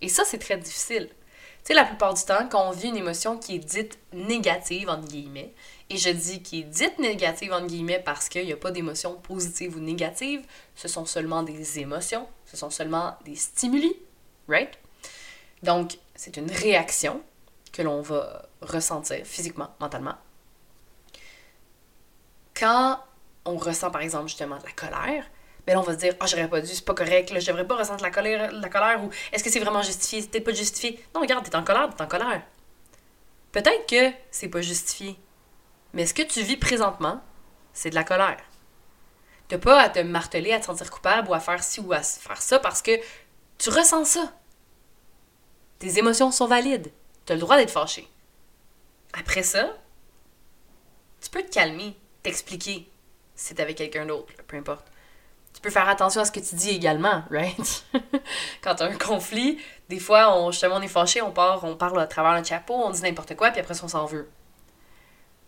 Et 0.01 0.09
ça, 0.09 0.25
c'est 0.25 0.39
très 0.39 0.57
difficile. 0.57 1.09
Tu 1.09 1.69
sais, 1.69 1.75
la 1.75 1.85
plupart 1.85 2.15
du 2.15 2.23
temps, 2.23 2.49
quand 2.51 2.69
on 2.69 2.73
vit 2.73 2.89
une 2.89 2.97
émotion 2.97 3.39
qui 3.39 3.57
est 3.57 3.59
dite 3.59 3.99
négative, 4.13 4.89
entre 4.89 5.09
guillemets, 5.09 5.53
et 5.91 5.97
je 5.97 6.11
dis 6.11 6.43
qui 6.43 6.61
est 6.61 6.65
dite 6.65 6.99
négative, 6.99 7.53
entre 7.53 7.67
guillemets, 7.67 8.03
parce 8.05 8.29
qu'il 8.29 8.45
n'y 8.45 8.53
a 8.53 8.57
pas 8.57 8.71
d'émotions 8.71 9.15
positives 9.15 9.77
ou 9.77 9.81
négatives. 9.81 10.43
Ce 10.75 10.87
sont 10.87 11.07
seulement 11.07 11.43
des 11.43 11.79
émotions. 11.79 12.29
Ce 12.45 12.57
sont 12.57 12.71
seulement 12.71 13.17
des 13.25 13.37
stimuli. 13.37 13.95
Right? 14.49 14.79
Donc, 15.63 15.99
c'est 16.15 16.37
une 16.37 16.51
réaction 16.51 17.23
que 17.73 17.83
l'on 17.83 18.01
va 18.01 18.49
ressentir 18.63 19.25
physiquement, 19.25 19.69
mentalement. 19.81 20.15
Quand 22.55 22.99
on 23.45 23.57
ressent, 23.57 23.91
par 23.91 24.03
exemple, 24.03 24.29
justement 24.29 24.59
de 24.59 24.65
la 24.65 24.73
colère, 24.73 25.25
ben 25.67 25.75
là, 25.75 25.81
on 25.81 25.83
va 25.83 25.93
se 25.93 25.99
dire, 25.99 26.15
ah, 26.19 26.25
oh, 26.25 26.27
j'aurais 26.29 26.49
pas 26.49 26.61
dû, 26.61 26.75
c'est 26.75 26.85
pas 26.85 26.95
correct, 26.95 27.33
je 27.39 27.47
devrais 27.47 27.67
pas 27.67 27.77
ressentir 27.77 28.05
la 28.05 28.11
colère, 28.11 28.51
la 28.53 28.69
colère, 28.69 29.05
ou 29.05 29.11
est-ce 29.33 29.45
que 29.45 29.51
c'est 29.51 29.61
vraiment 29.61 29.83
justifié, 29.83 30.23
c'est 30.23 30.29
peut-être 30.29 30.45
pas 30.45 30.53
justifié. 30.53 31.05
Non, 31.15 31.21
regarde, 31.21 31.45
t'es 31.45 31.55
en 31.55 31.63
colère, 31.63 31.95
t'es 31.95 32.03
en 32.03 32.07
colère. 32.07 32.43
Peut-être 33.53 33.87
que 33.87 34.17
c'est 34.31 34.49
pas 34.49 34.61
justifié. 34.61 35.19
Mais 35.93 36.07
ce 36.07 36.15
que 36.15 36.23
tu 36.23 36.43
vis 36.43 36.57
présentement, 36.57 37.21
c'est 37.73 37.91
de 37.91 37.95
la 37.95 38.05
colère. 38.05 38.39
T'as 39.49 39.59
pas 39.59 39.81
à 39.81 39.89
te 39.89 40.01
marteler, 40.01 40.53
à 40.53 40.61
te 40.61 40.67
sentir 40.67 40.91
coupable 40.91 41.29
ou 41.29 41.35
à 41.35 41.41
faire 41.41 41.63
ci 41.63 41.81
ou 41.81 41.93
à 41.93 42.03
faire 42.03 42.43
ça 42.43 42.59
parce 42.59 42.83
que 42.83 42.93
tu 43.57 43.71
ressens 43.71 44.05
ça. 44.05 44.33
Tes 45.79 45.99
émotions 45.99 46.31
sont 46.31 46.47
valides. 46.47 46.93
Tu 47.29 47.33
as 47.33 47.35
le 47.35 47.43
droit 47.43 47.59
d'être 47.59 47.71
fâché. 47.71 48.09
Après 49.13 49.43
ça, 49.43 49.77
tu 51.21 51.29
peux 51.29 51.43
te 51.43 51.53
calmer, 51.53 51.95
t'expliquer 52.23 52.91
si 53.35 53.49
c'est 53.49 53.61
avec 53.61 53.77
quelqu'un 53.77 54.07
d'autre, 54.07 54.33
peu 54.47 54.57
importe. 54.57 54.87
Tu 55.53 55.61
peux 55.61 55.69
faire 55.69 55.91
attention 55.91 56.23
à 56.23 56.25
ce 56.25 56.33
que 56.33 56.41
tu 56.41 56.55
dis 56.55 56.71
également, 56.71 57.25
right? 57.31 57.85
Quand 58.63 58.77
tu 58.77 58.83
as 58.83 58.87
un 58.87 58.97
conflit, 58.97 59.59
des 59.91 59.99
fois, 59.99 60.39
on, 60.39 60.53
justement, 60.53 60.77
on 60.77 60.81
est 60.81 60.89
fâché, 60.89 61.21
on 61.21 61.31
part, 61.31 61.65
on 61.65 61.77
parle 61.77 62.01
à 62.01 62.07
travers 62.07 62.35
le 62.35 62.43
chapeau, 62.43 62.73
on 62.73 62.89
dit 62.89 63.03
n'importe 63.03 63.37
quoi, 63.37 63.51
puis 63.51 63.61
après, 63.61 63.75
on 63.85 63.89
s'en 63.89 64.07
veut 64.07 64.31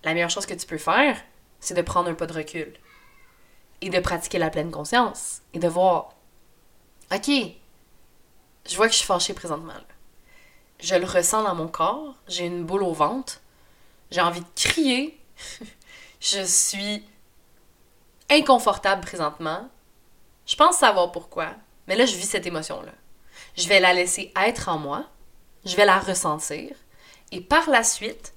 la 0.04 0.12
meilleure 0.12 0.28
chose 0.28 0.44
que 0.44 0.52
tu 0.52 0.66
peux 0.66 0.76
faire, 0.76 1.16
c'est 1.60 1.72
de 1.72 1.80
prendre 1.80 2.10
un 2.10 2.14
pas 2.14 2.26
de 2.26 2.34
recul 2.34 2.74
et 3.80 3.88
de 3.88 4.00
pratiquer 4.00 4.36
la 4.36 4.50
pleine 4.50 4.70
conscience 4.70 5.40
et 5.54 5.58
de 5.58 5.68
voir, 5.68 6.14
OK, 7.10 7.30
je 8.68 8.76
vois 8.76 8.86
que 8.86 8.92
je 8.92 8.98
suis 8.98 9.06
fâchée 9.06 9.32
présentement. 9.32 9.72
Je 10.80 10.94
le 10.94 11.06
ressens 11.06 11.42
dans 11.42 11.54
mon 11.54 11.68
corps, 11.68 12.14
j'ai 12.26 12.46
une 12.46 12.64
boule 12.64 12.82
au 12.82 12.92
ventre, 12.92 13.40
j'ai 14.10 14.20
envie 14.20 14.40
de 14.40 14.46
crier, 14.54 15.20
je 16.20 16.42
suis 16.42 17.04
inconfortable 18.30 19.02
présentement. 19.02 19.68
Je 20.46 20.56
pense 20.56 20.78
savoir 20.78 21.12
pourquoi, 21.12 21.54
mais 21.86 21.96
là, 21.96 22.06
je 22.06 22.16
vis 22.16 22.26
cette 22.26 22.46
émotion-là. 22.46 22.92
Je 23.56 23.68
vais 23.68 23.80
la 23.80 23.92
laisser 23.92 24.32
être 24.36 24.68
en 24.68 24.78
moi, 24.78 25.06
je 25.64 25.76
vais 25.76 25.84
la 25.84 25.98
ressentir, 25.98 26.74
et 27.30 27.40
par 27.40 27.68
la 27.68 27.84
suite, 27.84 28.32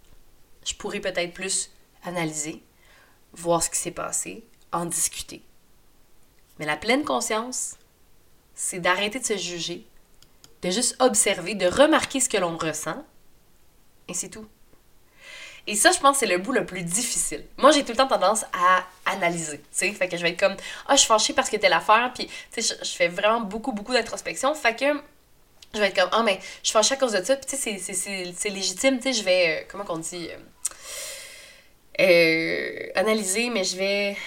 je 0.66 0.74
pourrais 0.74 1.00
peut-être 1.00 1.34
plus 1.34 1.72
analyser, 2.04 2.62
voir 3.34 3.64
ce 3.64 3.70
qui 3.70 3.78
s'est 3.78 3.92
passé, 3.92 4.46
en 4.72 4.86
discuter. 4.86 5.44
Mais 6.60 6.66
la 6.66 6.78
pleine 6.78 7.04
conscience, 7.04 7.76
c'est 8.54 8.80
d'arrêter 8.80 9.20
de 9.20 9.26
se 9.26 9.38
juger, 9.38 9.88
de 10.64 10.72
juste 10.72 10.96
observer, 11.00 11.56
de 11.56 11.68
remarquer 11.68 12.20
ce 12.20 12.30
que 12.30 12.38
l'on 12.38 12.58
ressent, 12.58 13.04
et 14.08 14.14
c'est 14.14 14.30
tout. 14.30 14.48
Et 15.66 15.76
ça, 15.76 15.92
je 15.92 16.00
pense, 16.00 16.18
c'est 16.18 16.26
le 16.26 16.38
bout 16.40 16.52
le 16.52 16.66
plus 16.66 16.82
difficile. 16.84 17.46
Moi, 17.58 17.72
j'ai 17.72 17.84
tout 17.84 17.92
le 17.92 17.98
temps 17.98 18.08
tendance 18.08 18.44
à 18.54 18.86
analyser, 19.06 19.60
tu 19.60 19.66
sais. 19.72 19.92
Fait 19.94 20.10
que 20.10 20.18
je 20.18 20.24
vais 20.24 20.32
être 20.32 20.40
comme, 20.40 20.56
ah, 20.88 20.96
je 20.96 21.00
suis 21.00 21.08
fâchée 21.08 21.34
parce 21.34 21.50
que 21.50 21.56
telle 21.56 21.72
affaire, 21.74 22.12
puis, 22.14 22.28
tu 22.52 22.62
sais, 22.62 22.76
je, 22.82 22.90
fais 22.90 23.08
vraiment 23.08 23.42
beaucoup, 23.42 23.72
beaucoup 23.72 23.94
d'introspection. 23.94 24.54
Fait 24.56 24.76
que 24.76 24.86
je 25.74 25.80
vais 25.80 25.88
être 25.88 25.96
comme, 25.96 26.10
ah, 26.12 26.18
oh, 26.20 26.24
mais 26.24 26.40
je 26.62 26.68
suis 26.68 26.74
fâchée 26.74 26.96
à 26.96 26.98
cause 26.98 27.14
de 27.14 27.24
ça, 27.24 27.38
puis, 27.38 27.46
tu 27.46 27.56
sais, 27.56 27.78
c'est 27.80 28.50
légitime, 28.50 28.98
tu 28.98 29.04
sais, 29.04 29.14
je 29.14 29.24
vais, 29.24 29.62
euh, 29.62 29.66
comment 29.70 29.86
qu'on 29.86 30.00
dit, 30.00 30.30
euh, 30.32 30.38
euh, 32.02 32.90
analyser, 32.96 33.50
mais 33.50 33.64
je 33.64 33.78
vais 33.78 34.18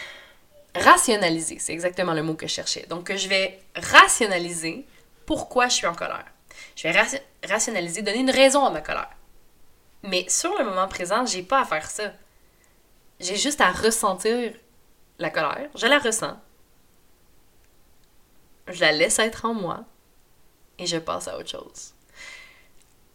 rationaliser. 0.74 1.58
C'est 1.58 1.72
exactement 1.74 2.14
le 2.14 2.22
mot 2.22 2.34
que 2.34 2.46
je 2.46 2.52
cherchais. 2.52 2.86
Donc, 2.88 3.14
je 3.14 3.28
vais 3.28 3.58
rationaliser 3.74 4.86
pourquoi 5.26 5.68
je 5.68 5.74
suis 5.74 5.86
en 5.86 5.94
colère. 5.94 6.24
Je 6.74 6.88
vais 6.88 7.20
rationaliser, 7.46 8.02
donner 8.02 8.20
une 8.20 8.30
raison 8.30 8.64
à 8.64 8.70
ma 8.70 8.80
colère. 8.80 9.10
Mais 10.02 10.26
sur 10.28 10.56
le 10.58 10.64
moment 10.64 10.88
présent, 10.88 11.26
j'ai 11.26 11.42
pas 11.42 11.60
à 11.60 11.64
faire 11.64 11.90
ça. 11.90 12.12
J'ai 13.20 13.36
juste 13.36 13.60
à 13.60 13.70
ressentir 13.70 14.52
la 15.18 15.30
colère. 15.30 15.68
Je 15.74 15.86
la 15.86 15.98
ressens. 15.98 16.36
Je 18.68 18.80
la 18.80 18.92
laisse 18.92 19.18
être 19.18 19.44
en 19.44 19.54
moi. 19.54 19.84
Et 20.78 20.86
je 20.86 20.98
passe 20.98 21.28
à 21.28 21.38
autre 21.38 21.50
chose. 21.50 21.94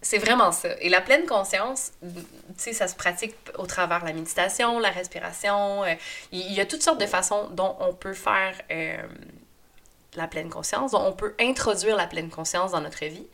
C'est 0.01 0.17
vraiment 0.17 0.51
ça. 0.51 0.69
Et 0.79 0.89
la 0.89 0.99
pleine 0.99 1.27
conscience, 1.27 1.91
tu 2.01 2.09
sais, 2.57 2.73
ça 2.73 2.87
se 2.87 2.95
pratique 2.95 3.35
au 3.59 3.67
travers 3.67 4.01
de 4.01 4.07
la 4.07 4.13
méditation, 4.13 4.79
la 4.79 4.89
respiration. 4.89 5.83
Euh, 5.83 5.93
il 6.31 6.51
y 6.51 6.59
a 6.59 6.65
toutes 6.65 6.81
sortes 6.81 6.99
de 6.99 7.05
façons 7.05 7.49
dont 7.51 7.75
on 7.79 7.93
peut 7.93 8.13
faire 8.13 8.55
euh, 8.71 8.97
la 10.15 10.27
pleine 10.27 10.49
conscience, 10.49 10.93
on 10.93 11.13
peut 11.13 11.35
introduire 11.39 11.95
la 11.95 12.07
pleine 12.07 12.29
conscience 12.29 12.71
dans 12.71 12.81
notre 12.81 13.05
vie. 13.05 13.27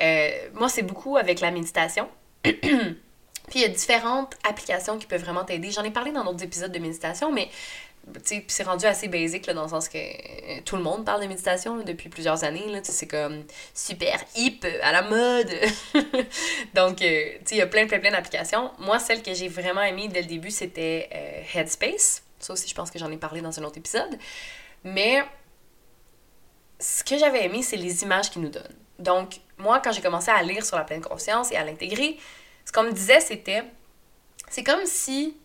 Euh, 0.00 0.30
moi, 0.54 0.68
c'est 0.68 0.82
beaucoup 0.82 1.16
avec 1.16 1.40
la 1.40 1.50
méditation. 1.50 2.08
Puis 2.42 3.60
il 3.60 3.62
y 3.62 3.64
a 3.64 3.68
différentes 3.68 4.34
applications 4.48 4.98
qui 4.98 5.06
peuvent 5.06 5.22
vraiment 5.22 5.44
t'aider. 5.44 5.70
J'en 5.70 5.82
ai 5.82 5.90
parlé 5.90 6.12
dans 6.12 6.24
d'autres 6.24 6.44
épisodes 6.44 6.70
de 6.70 6.78
méditation, 6.78 7.32
mais 7.32 7.48
c'est 8.46 8.62
rendu 8.62 8.86
assez 8.86 9.08
basique 9.08 9.46
là, 9.46 9.54
dans 9.54 9.64
le 9.64 9.68
sens 9.68 9.88
que 9.88 9.98
euh, 9.98 10.60
tout 10.64 10.76
le 10.76 10.82
monde 10.82 11.04
parle 11.04 11.22
de 11.22 11.26
méditation 11.26 11.76
depuis 11.78 12.08
plusieurs 12.08 12.44
années. 12.44 12.80
C'est 12.82 13.06
comme 13.06 13.44
super 13.74 14.18
hip, 14.36 14.64
à 14.82 14.92
la 14.92 15.02
mode. 15.02 15.52
Donc, 16.74 17.02
euh, 17.02 17.32
il 17.50 17.56
y 17.56 17.60
a 17.60 17.66
plein, 17.66 17.86
plein, 17.86 17.98
plein 17.98 18.10
d'applications. 18.10 18.70
Moi, 18.78 18.98
celle 18.98 19.22
que 19.22 19.34
j'ai 19.34 19.48
vraiment 19.48 19.82
aimée 19.82 20.08
dès 20.08 20.22
le 20.22 20.28
début, 20.28 20.50
c'était 20.50 21.08
euh, 21.14 21.42
Headspace. 21.54 22.22
Ça 22.38 22.52
aussi, 22.52 22.68
je 22.68 22.74
pense 22.74 22.90
que 22.90 22.98
j'en 22.98 23.10
ai 23.10 23.16
parlé 23.16 23.40
dans 23.40 23.58
un 23.58 23.64
autre 23.64 23.78
épisode. 23.78 24.18
Mais 24.84 25.22
que 27.14 27.20
j'avais 27.20 27.44
aimé, 27.44 27.62
c'est 27.62 27.76
les 27.76 28.02
images 28.02 28.30
qu'ils 28.30 28.42
nous 28.42 28.48
donnent. 28.48 28.76
Donc, 28.98 29.40
moi, 29.56 29.80
quand 29.80 29.92
j'ai 29.92 30.02
commencé 30.02 30.30
à 30.30 30.42
lire 30.42 30.64
sur 30.64 30.76
la 30.76 30.84
pleine 30.84 31.00
conscience 31.00 31.52
et 31.52 31.56
à 31.56 31.64
l'intégrer, 31.64 32.18
ce 32.64 32.72
qu'on 32.72 32.84
me 32.84 32.92
disait, 32.92 33.20
c'était 33.20 33.64
c'est 34.50 34.64
comme 34.64 34.84
si, 34.86 35.36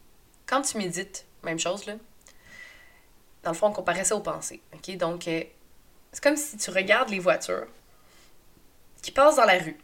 quand 0.46 0.62
tu 0.62 0.78
médites, 0.78 1.26
même 1.44 1.60
chose, 1.60 1.86
là, 1.86 1.96
dans 3.44 3.52
le 3.52 3.56
fond, 3.56 3.68
on 3.68 3.72
comparait 3.74 4.06
ça 4.06 4.16
aux 4.16 4.22
pensées. 4.22 4.62
OK? 4.74 4.96
Donc, 4.98 5.28
euh, 5.28 5.44
c'est 6.12 6.24
comme 6.24 6.38
si 6.38 6.58
tu 6.58 6.70
regardes 6.70 7.10
les 7.10 7.20
voitures 7.20 7.68
qui 9.02 9.12
passent 9.12 9.36
dans 9.36 9.46
la 9.46 9.58
rue. 9.58 9.78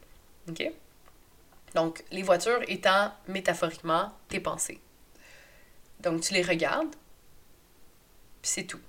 OK? 0.48 0.72
Donc, 1.76 2.04
les 2.12 2.24
voitures 2.24 2.62
étant 2.68 3.14
métaphoriquement 3.28 4.12
tes 4.30 4.40
pensées. 4.40 4.80
Donc, 6.00 6.22
tu 6.22 6.34
les 6.34 6.42
regardes, 6.42 6.96
puis 8.42 8.52
c'est 8.52 8.64
tout. 8.64 8.80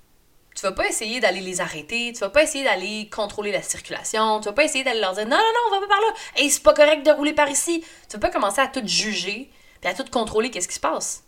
Tu 0.55 0.63
vas 0.63 0.73
pas 0.73 0.87
essayer 0.87 1.19
d'aller 1.19 1.39
les 1.39 1.61
arrêter, 1.61 2.11
tu 2.13 2.19
vas 2.19 2.29
pas 2.29 2.43
essayer 2.43 2.63
d'aller 2.63 3.09
contrôler 3.09 3.51
la 3.51 3.61
circulation, 3.61 4.39
tu 4.41 4.45
vas 4.45 4.53
pas 4.53 4.65
essayer 4.65 4.83
d'aller 4.83 4.99
leur 4.99 5.13
dire 5.13 5.25
non, 5.25 5.37
non, 5.37 5.37
non, 5.37 5.67
on 5.67 5.71
va 5.71 5.79
pas 5.79 5.87
par 5.87 6.01
là, 6.01 6.13
et 6.37 6.49
c'est 6.49 6.63
pas 6.63 6.73
correct 6.73 7.05
de 7.05 7.11
rouler 7.11 7.33
par 7.33 7.49
ici. 7.49 7.83
Tu 8.09 8.17
vas 8.17 8.19
pas 8.19 8.29
commencer 8.29 8.59
à 8.59 8.67
tout 8.67 8.85
juger, 8.85 9.49
puis 9.79 9.89
à 9.89 9.93
tout 9.93 10.05
contrôler 10.11 10.51
qu'est-ce 10.51 10.67
qui 10.67 10.75
se 10.75 10.79
passe. 10.79 11.23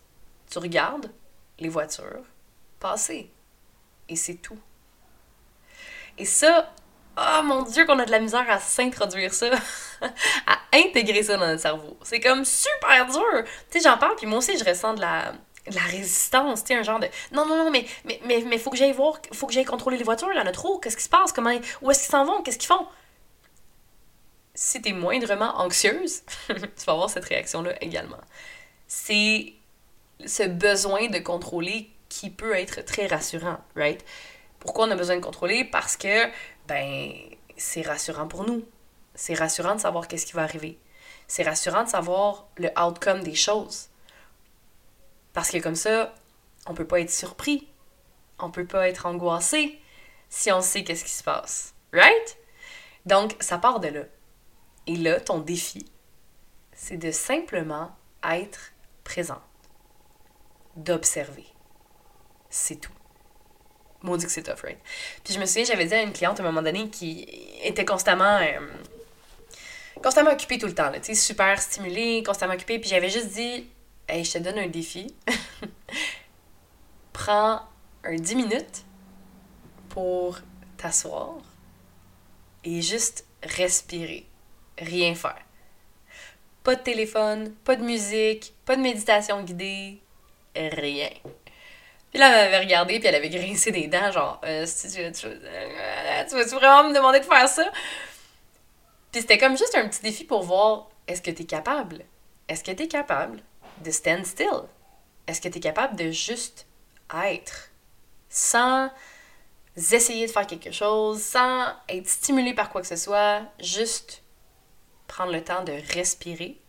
Tu 0.52 0.60
regardes 0.60 1.12
les 1.60 1.70
voitures 1.70 2.24
passer, 2.80 3.32
et 4.10 4.18
c'est 4.18 4.36
tout. 4.36 4.60
Et 6.18 6.26
ça, 6.26 6.74
oh 7.18 7.44
mon 7.44 7.64
dieu 7.64 7.86
qu'on 7.86 8.00
a 8.00 8.06
de 8.06 8.12
la 8.12 8.20
misère 8.20 8.46
à 8.50 8.60
s'introduire 8.60 9.34
ça, 9.34 9.50
à 10.02 10.60
intégrer 10.74 11.24
ça 11.24 11.38
dans 11.38 11.48
notre 11.48 11.62
cerveau. 11.62 11.98
C'est 12.04 12.20
comme 12.20 12.44
super 12.46 13.06
dur. 13.06 13.44
Tu 13.72 13.80
sais, 13.80 13.90
j'en 13.90 13.98
parle, 13.98 14.16
puis 14.16 14.28
moi 14.28 14.40
aussi, 14.40 14.58
je 14.58 14.66
ressens 14.66 14.96
de 14.96 15.02
la, 15.02 15.34
de 15.68 15.76
la 15.76 15.82
résistance, 15.82 16.64
tu 16.64 16.70
sais, 16.70 16.80
un 16.80 16.84
genre 16.84 17.00
de 17.00 17.08
non, 17.32 17.46
non, 17.46 17.58
non, 17.58 17.72
mais, 17.72 17.86
mais, 18.06 18.20
mais, 18.46 18.58
faut 18.58 18.70
que 18.70 18.78
j'aille 18.78 18.92
voir, 18.92 19.20
faut 19.32 19.48
que 19.48 19.54
j'aille 19.54 19.66
contrôler 19.66 19.98
les 19.98 20.04
voitures, 20.04 20.30
il 20.34 20.38
y 20.38 20.42
en 20.42 20.46
a 20.46 20.52
trop, 20.52 20.78
qu'est-ce 20.80 20.98
qui 20.98 21.04
se 21.04 21.10
passe, 21.10 21.32
comment, 21.32 21.58
où 21.82 21.92
est-ce 21.92 22.02
qu'ils 22.02 22.12
s'en 22.12 22.26
vont, 22.26 22.42
qu'est-ce 22.42 22.58
qu'ils 22.58 22.68
font? 22.68 22.86
Si 24.56 24.82
t'es 24.82 24.92
moindrement 24.92 25.58
anxieuse, 25.60 26.24
tu 26.48 26.86
vas 26.86 26.94
avoir 26.94 27.10
cette 27.10 27.26
réaction-là 27.26 27.82
également. 27.82 28.20
C'est 28.88 29.54
ce 30.26 30.44
besoin 30.44 31.08
de 31.08 31.20
contrôler 31.20 31.90
qui 32.10 32.30
peut 32.30 32.56
être 32.56 32.82
très 32.82 33.08
rassurant, 33.08 33.58
right? 33.76 34.04
Pourquoi 34.60 34.86
on 34.86 34.92
a 34.92 34.96
besoin 34.96 35.16
de 35.16 35.22
contrôler? 35.22 35.66
Parce 35.66 35.98
que, 35.98 36.28
ben, 36.68 37.12
c'est 37.58 37.82
rassurant 37.82 38.28
pour 38.28 38.46
nous. 38.46 38.64
C'est 39.16 39.34
rassurant 39.34 39.76
de 39.76 39.82
savoir 39.82 40.08
qu'est-ce 40.08 40.26
qui 40.26 40.34
va 40.34 40.44
arriver. 40.44 40.78
C'est 41.28 41.44
rassurant 41.44 41.84
de 41.84 41.90
savoir 41.90 42.48
le 42.58 42.70
outcome 42.80 43.24
des 43.24 43.36
choses. 43.36 43.90
Parce 45.34 45.50
que 45.50 45.58
comme 45.58 45.76
ça, 45.76 46.14
on 46.68 46.74
peut 46.74 46.88
pas 46.88 47.02
être 47.02 47.12
surpris. 47.12 47.68
On 48.40 48.52
peut 48.52 48.66
pas 48.66 48.88
être 48.88 49.06
angoissé 49.06 49.80
si 50.30 50.52
on 50.52 50.62
sait 50.62 50.84
qu'est-ce 50.84 51.04
qui 51.04 51.12
se 51.12 51.24
passe. 51.24 51.74
Right? 51.92 52.38
Donc, 53.06 53.36
ça 53.40 53.58
part 53.58 53.80
de 53.80 53.90
là. 53.90 54.04
Et 54.88 54.96
là, 54.96 55.20
ton 55.20 55.40
défi, 55.40 55.86
c'est 56.74 56.98
de 56.98 57.12
simplement 57.12 57.96
être 58.24 58.74
présent. 59.04 59.42
D'observer. 60.76 61.46
C'est 62.50 62.78
tout. 62.78 62.92
Maudit 64.02 64.26
que 64.26 64.32
c'est 64.32 64.44
tough, 64.44 64.62
right? 64.64 64.80
Puis 65.24 65.34
je 65.34 65.40
me 65.40 65.46
souviens, 65.46 65.64
j'avais 65.64 65.86
dit 65.86 65.94
à 65.94 66.02
une 66.02 66.12
cliente 66.12 66.40
à 66.40 66.44
un 66.44 66.46
moment 66.46 66.62
donné 66.62 66.90
qui 66.90 67.26
était 67.64 67.86
constamment. 67.86 68.38
Euh, 68.38 68.60
constamment 70.02 70.32
occupée 70.32 70.58
tout 70.58 70.68
le 70.68 70.76
temps, 70.76 70.92
tu 70.92 71.00
sais, 71.04 71.16
super 71.16 71.62
stimulée, 71.62 72.22
constamment 72.24 72.54
occupée. 72.54 72.80
Puis 72.80 72.90
j'avais 72.90 73.10
juste 73.10 73.30
dit, 73.30 73.70
hey, 74.08 74.24
je 74.24 74.34
te 74.34 74.38
donne 74.40 74.60
un 74.60 74.68
défi. 74.68 75.14
Prends 77.14 77.62
un 78.04 78.16
10 78.16 78.36
minutes 78.36 78.86
pour 79.90 80.40
t'asseoir 80.78 81.38
et 82.64 82.82
juste 82.82 83.26
respirer. 83.44 84.26
Rien 84.78 85.16
faire. 85.16 85.42
Pas 86.64 86.76
de 86.76 86.82
téléphone, 86.82 87.54
pas 87.64 87.76
de 87.76 87.84
musique, 87.84 88.54
pas 88.66 88.76
de 88.76 88.82
méditation 88.82 89.44
guidée, 89.44 90.02
rien. 90.56 91.10
Puis 92.10 92.20
là, 92.20 92.30
elle 92.30 92.52
m'avait 92.52 92.64
regardé, 92.64 93.00
puis 93.00 93.08
elle 93.08 93.16
avait 93.16 93.30
grincé 93.30 93.72
des 93.72 93.88
dents, 93.88 94.12
genre, 94.12 94.40
euh, 94.46 94.66
tu, 94.66 94.88
tu, 94.88 95.12
tu, 95.12 95.26
euh, 95.28 96.24
tu 96.30 96.36
vas-tu 96.36 96.56
vraiment 96.56 96.90
me 96.90 96.94
demander 96.94 97.20
de 97.20 97.26
faire 97.26 97.48
ça? 97.48 97.70
Puis 99.12 99.22
c'était 99.22 99.38
comme 99.38 99.58
juste 99.58 99.76
un 99.76 99.88
petit 99.88 100.02
défi 100.02 100.24
pour 100.24 100.44
voir, 100.44 100.90
est-ce 101.08 101.22
que 101.22 101.32
tu 101.32 101.44
es 101.44 101.46
capable? 101.46 102.06
Est-ce 102.48 102.64
que 102.64 102.72
tu 102.72 102.84
es 102.84 102.88
capable 102.88 103.42
de 103.84 103.92
stand 103.92 104.26
still? 104.26 104.64
Est-ce 105.28 105.42
que 105.42 105.50
tu 105.50 105.58
es 105.58 105.62
capable 105.62 105.96
de 105.96 106.12
juste 106.12 106.66
être 107.14 107.70
sans 108.30 108.90
essayer 109.76 110.28
de 110.28 110.32
faire 110.32 110.48
quelque 110.48 110.72
chose, 110.72 111.22
sans 111.22 111.74
être 111.90 112.08
stimulé 112.08 112.54
par 112.54 112.70
quoi 112.70 112.82
que 112.82 112.88
ce 112.88 112.96
soit, 112.96 113.44
juste 113.60 114.24
prendre 115.08 115.32
le 115.32 115.44
temps 115.44 115.64
de 115.64 115.74
respirer 115.94 116.60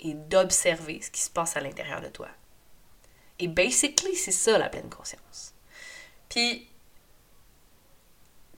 et 0.00 0.14
d'observer 0.14 1.00
ce 1.00 1.10
qui 1.10 1.20
se 1.20 1.30
passe 1.30 1.56
à 1.56 1.60
l'intérieur 1.60 2.00
de 2.00 2.08
toi? 2.08 2.28
Et 3.38 3.48
basically, 3.48 4.14
c'est 4.14 4.30
ça 4.30 4.58
la 4.58 4.68
pleine 4.68 4.90
conscience. 4.90 5.54
Puis, 6.28 6.68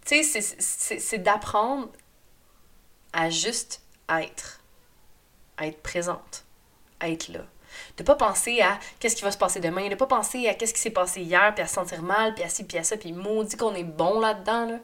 tu 0.04 0.22
sais, 0.22 0.40
c'est 0.40 1.18
d'apprendre 1.18 1.90
à 3.12 3.30
juste 3.30 3.80
être, 4.08 4.60
à 5.56 5.66
être 5.66 5.80
présente, 5.82 6.44
à 7.00 7.08
être 7.08 7.28
là. 7.28 7.46
De 7.97 8.02
pas 8.02 8.14
penser 8.14 8.61
à 8.61 8.78
qu'est-ce 9.00 9.16
qui 9.16 9.23
va 9.23 9.31
se 9.31 9.38
passer 9.38 9.61
demain, 9.61 9.88
de 9.88 9.94
pas 9.94 10.07
penser 10.07 10.48
à 10.48 10.55
qu'est-ce 10.55 10.75
qui 10.75 10.81
s'est 10.81 10.90
passé 10.90 11.20
hier, 11.20 11.53
puis 11.55 11.62
à 11.62 11.66
se 11.66 11.75
sentir 11.75 12.03
mal, 12.03 12.35
puis 12.35 12.44
à 12.44 12.48
ci, 12.48 12.64
puis 12.64 12.79
à 12.79 12.85
ça, 12.85 12.96
puis 12.96 13.12
maudit 13.12 13.57
qu'on 13.57 13.75
est 13.75 13.85
bon 13.85 14.20
là-dedans, 14.20 14.66
là. 14.66 14.77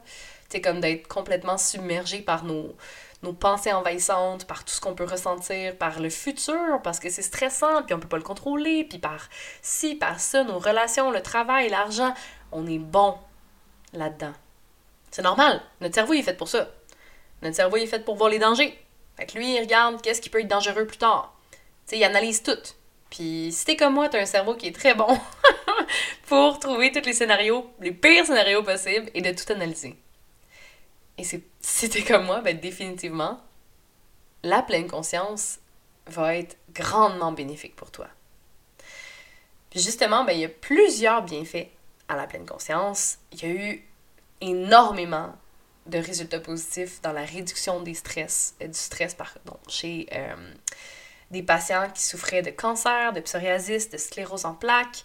Tu 0.49 0.59
comme 0.59 0.81
d'être 0.81 1.07
complètement 1.07 1.57
submergé 1.57 2.19
par 2.19 2.43
nos, 2.43 2.75
nos 3.23 3.33
pensées 3.33 3.71
envahissantes, 3.71 4.45
par 4.45 4.65
tout 4.65 4.73
ce 4.73 4.81
qu'on 4.81 4.95
peut 4.95 5.05
ressentir, 5.05 5.77
par 5.77 5.99
le 5.99 6.09
futur, 6.09 6.81
parce 6.83 6.99
que 6.99 7.09
c'est 7.09 7.21
stressant, 7.21 7.83
puis 7.83 7.93
on 7.93 7.99
peut 7.99 8.07
pas 8.07 8.17
le 8.17 8.23
contrôler, 8.23 8.83
puis 8.83 8.97
par 8.97 9.29
ci, 9.61 9.95
par 9.95 10.19
ça, 10.19 10.43
nos 10.43 10.59
relations, 10.59 11.11
le 11.11 11.21
travail, 11.21 11.69
l'argent, 11.69 12.13
on 12.51 12.67
est 12.67 12.79
bon 12.79 13.17
là-dedans. 13.93 14.33
C'est 15.11 15.21
normal, 15.21 15.61
notre 15.81 15.95
cerveau 15.95 16.13
est 16.13 16.23
fait 16.23 16.37
pour 16.37 16.47
ça. 16.47 16.69
Notre 17.41 17.55
cerveau 17.55 17.77
est 17.77 17.87
fait 17.87 18.03
pour 18.03 18.15
voir 18.15 18.29
les 18.29 18.39
dangers. 18.39 18.77
Fait 19.17 19.25
que 19.25 19.37
lui, 19.37 19.55
il 19.55 19.59
regarde 19.59 20.01
qu'est-ce 20.01 20.21
qui 20.21 20.29
peut 20.29 20.39
être 20.39 20.47
dangereux 20.47 20.85
plus 20.85 20.97
tard. 20.97 21.33
Tu 21.51 21.57
sais, 21.85 21.97
il 21.97 22.03
analyse 22.03 22.43
tout. 22.43 22.57
Puis 23.11 23.51
si 23.51 23.65
t'es 23.65 23.75
comme 23.75 23.93
moi, 23.93 24.09
t'as 24.09 24.21
un 24.21 24.25
cerveau 24.25 24.55
qui 24.55 24.67
est 24.67 24.75
très 24.75 24.95
bon 24.95 25.19
pour 26.27 26.57
trouver 26.59 26.91
tous 26.91 27.05
les 27.05 27.13
scénarios, 27.13 27.69
les 27.79 27.91
pires 27.91 28.25
scénarios 28.25 28.63
possibles 28.63 29.11
et 29.13 29.21
de 29.21 29.31
tout 29.31 29.51
analyser. 29.51 29.95
Et 31.17 31.23
si 31.61 31.89
t'es 31.89 32.03
comme 32.03 32.25
moi, 32.25 32.41
ben 32.41 32.57
définitivement, 32.57 33.39
la 34.43 34.63
pleine 34.63 34.87
conscience 34.87 35.59
va 36.07 36.37
être 36.37 36.57
grandement 36.73 37.33
bénéfique 37.33 37.75
pour 37.75 37.91
toi. 37.91 38.07
Puis 39.69 39.81
justement, 39.81 40.23
ben, 40.23 40.33
il 40.33 40.39
y 40.39 40.45
a 40.45 40.49
plusieurs 40.49 41.21
bienfaits 41.21 41.67
à 42.07 42.15
la 42.15 42.27
pleine 42.27 42.45
conscience. 42.45 43.19
Il 43.33 43.43
y 43.43 43.45
a 43.45 43.49
eu 43.49 43.87
énormément 44.39 45.33
de 45.85 45.97
résultats 45.97 46.39
positifs 46.39 47.01
dans 47.01 47.11
la 47.11 47.25
réduction 47.25 47.81
des 47.81 47.93
stress, 47.93 48.55
euh, 48.61 48.67
du 48.67 48.77
stress 48.77 49.15
pardon, 49.15 49.57
chez 49.67 50.07
euh, 50.13 50.53
des 51.31 51.43
patients 51.43 51.89
qui 51.93 52.03
souffraient 52.03 52.41
de 52.41 52.51
cancer, 52.51 53.13
de 53.13 53.19
psoriasis, 53.19 53.89
de 53.89 53.97
sclérose 53.97 54.45
en 54.45 54.53
plaques. 54.53 55.03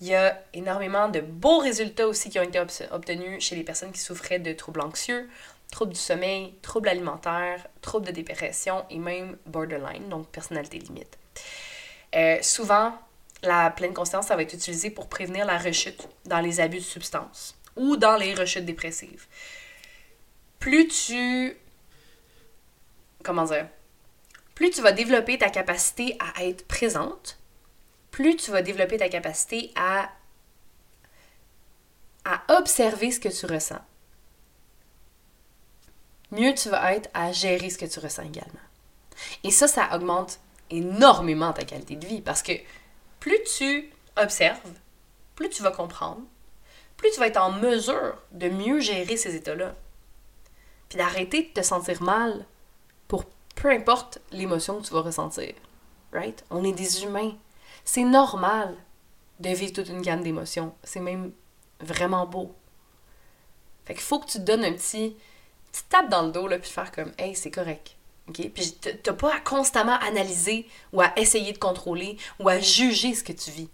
Il 0.00 0.08
y 0.08 0.14
a 0.14 0.40
énormément 0.52 1.08
de 1.08 1.20
beaux 1.20 1.58
résultats 1.58 2.06
aussi 2.06 2.30
qui 2.30 2.38
ont 2.38 2.44
été 2.44 2.60
obtenus 2.90 3.42
chez 3.42 3.56
les 3.56 3.64
personnes 3.64 3.92
qui 3.92 4.00
souffraient 4.00 4.38
de 4.38 4.52
troubles 4.52 4.80
anxieux, 4.80 5.28
troubles 5.70 5.92
du 5.92 5.98
sommeil, 5.98 6.54
troubles 6.62 6.88
alimentaires, 6.88 7.66
troubles 7.80 8.06
de 8.06 8.12
dépression 8.12 8.84
et 8.90 8.98
même 8.98 9.36
borderline, 9.46 10.08
donc 10.08 10.28
personnalité 10.28 10.78
limite. 10.78 11.18
Euh, 12.14 12.38
souvent, 12.42 12.92
la 13.42 13.70
pleine 13.70 13.94
conscience, 13.94 14.26
ça 14.26 14.36
va 14.36 14.42
être 14.42 14.54
utilisé 14.54 14.90
pour 14.90 15.08
prévenir 15.08 15.46
la 15.46 15.58
rechute 15.58 16.08
dans 16.26 16.40
les 16.40 16.60
abus 16.60 16.78
de 16.78 16.82
substances 16.82 17.56
ou 17.76 17.96
dans 17.96 18.16
les 18.16 18.34
rechutes 18.34 18.64
dépressives 18.64 19.26
plus 20.58 20.88
tu. 20.88 21.56
Comment 23.22 23.44
dire? 23.44 23.68
Plus 24.58 24.70
tu 24.70 24.82
vas 24.82 24.90
développer 24.90 25.38
ta 25.38 25.50
capacité 25.50 26.18
à 26.18 26.44
être 26.44 26.66
présente, 26.66 27.38
plus 28.10 28.34
tu 28.34 28.50
vas 28.50 28.60
développer 28.60 28.96
ta 28.96 29.08
capacité 29.08 29.72
à, 29.76 30.10
observer 32.48 33.12
ce 33.12 33.20
que 33.20 33.28
tu 33.28 33.46
ressens. 33.46 33.80
Mieux 36.32 36.54
tu 36.54 36.70
vas 36.70 36.92
être 36.92 37.08
à 37.14 37.30
gérer 37.30 37.70
ce 37.70 37.78
que 37.78 37.86
tu 37.86 38.00
ressens 38.00 38.24
également. 38.24 38.58
Et 39.44 39.52
ça, 39.52 39.68
ça 39.68 39.94
augmente 39.94 40.40
énormément 40.70 41.52
ta 41.52 41.64
qualité 41.64 41.94
de 41.94 42.08
vie 42.08 42.20
parce 42.20 42.42
que 42.42 42.52
plus 43.20 43.40
tu 43.56 43.92
observes, 44.16 44.72
plus 45.36 45.50
tu 45.50 45.62
vas 45.62 45.70
comprendre, 45.70 46.22
plus 46.96 47.12
tu 47.12 47.20
vas 47.20 47.28
être 47.28 47.40
en 47.40 47.52
mesure 47.52 48.20
de 48.32 48.48
mieux 48.48 48.80
gérer 48.80 49.16
ces 49.16 49.36
états-là 49.36 49.76
puis 50.88 50.98
d'arrêter 50.98 51.44
de 51.44 51.60
te 51.60 51.62
sentir 51.62 52.02
mal 52.02 52.44
pour 53.06 53.24
peu 53.58 53.70
importe 53.70 54.20
l'émotion 54.30 54.80
que 54.80 54.86
tu 54.86 54.94
vas 54.94 55.00
ressentir. 55.00 55.52
Right? 56.12 56.44
On 56.50 56.64
est 56.64 56.72
des 56.72 57.02
humains. 57.02 57.32
C'est 57.84 58.04
normal 58.04 58.74
de 59.40 59.50
vivre 59.50 59.72
toute 59.72 59.88
une 59.88 60.00
gamme 60.00 60.22
d'émotions. 60.22 60.74
C'est 60.84 61.00
même 61.00 61.32
vraiment 61.80 62.26
beau. 62.26 62.54
Fait 63.84 63.94
qu'il 63.94 64.02
faut 64.02 64.20
que 64.20 64.30
tu 64.30 64.38
te 64.38 64.44
donnes 64.44 64.64
un 64.64 64.72
petit, 64.72 65.16
petit 65.72 65.84
tape 65.88 66.08
dans 66.08 66.22
le 66.22 66.30
dos, 66.32 66.46
là, 66.46 66.58
puis 66.58 66.70
faire 66.70 66.92
comme, 66.92 67.12
hey, 67.18 67.34
c'est 67.34 67.50
correct. 67.50 67.96
OK? 68.28 68.48
Puis 68.54 68.78
t'as 69.02 69.12
pas 69.12 69.34
à 69.34 69.40
constamment 69.40 69.98
analyser 70.00 70.68
ou 70.92 71.00
à 71.00 71.18
essayer 71.18 71.52
de 71.52 71.58
contrôler 71.58 72.16
ou 72.38 72.48
à 72.48 72.60
juger 72.60 73.14
ce 73.14 73.24
que 73.24 73.32
tu 73.32 73.50
vis. 73.50 73.68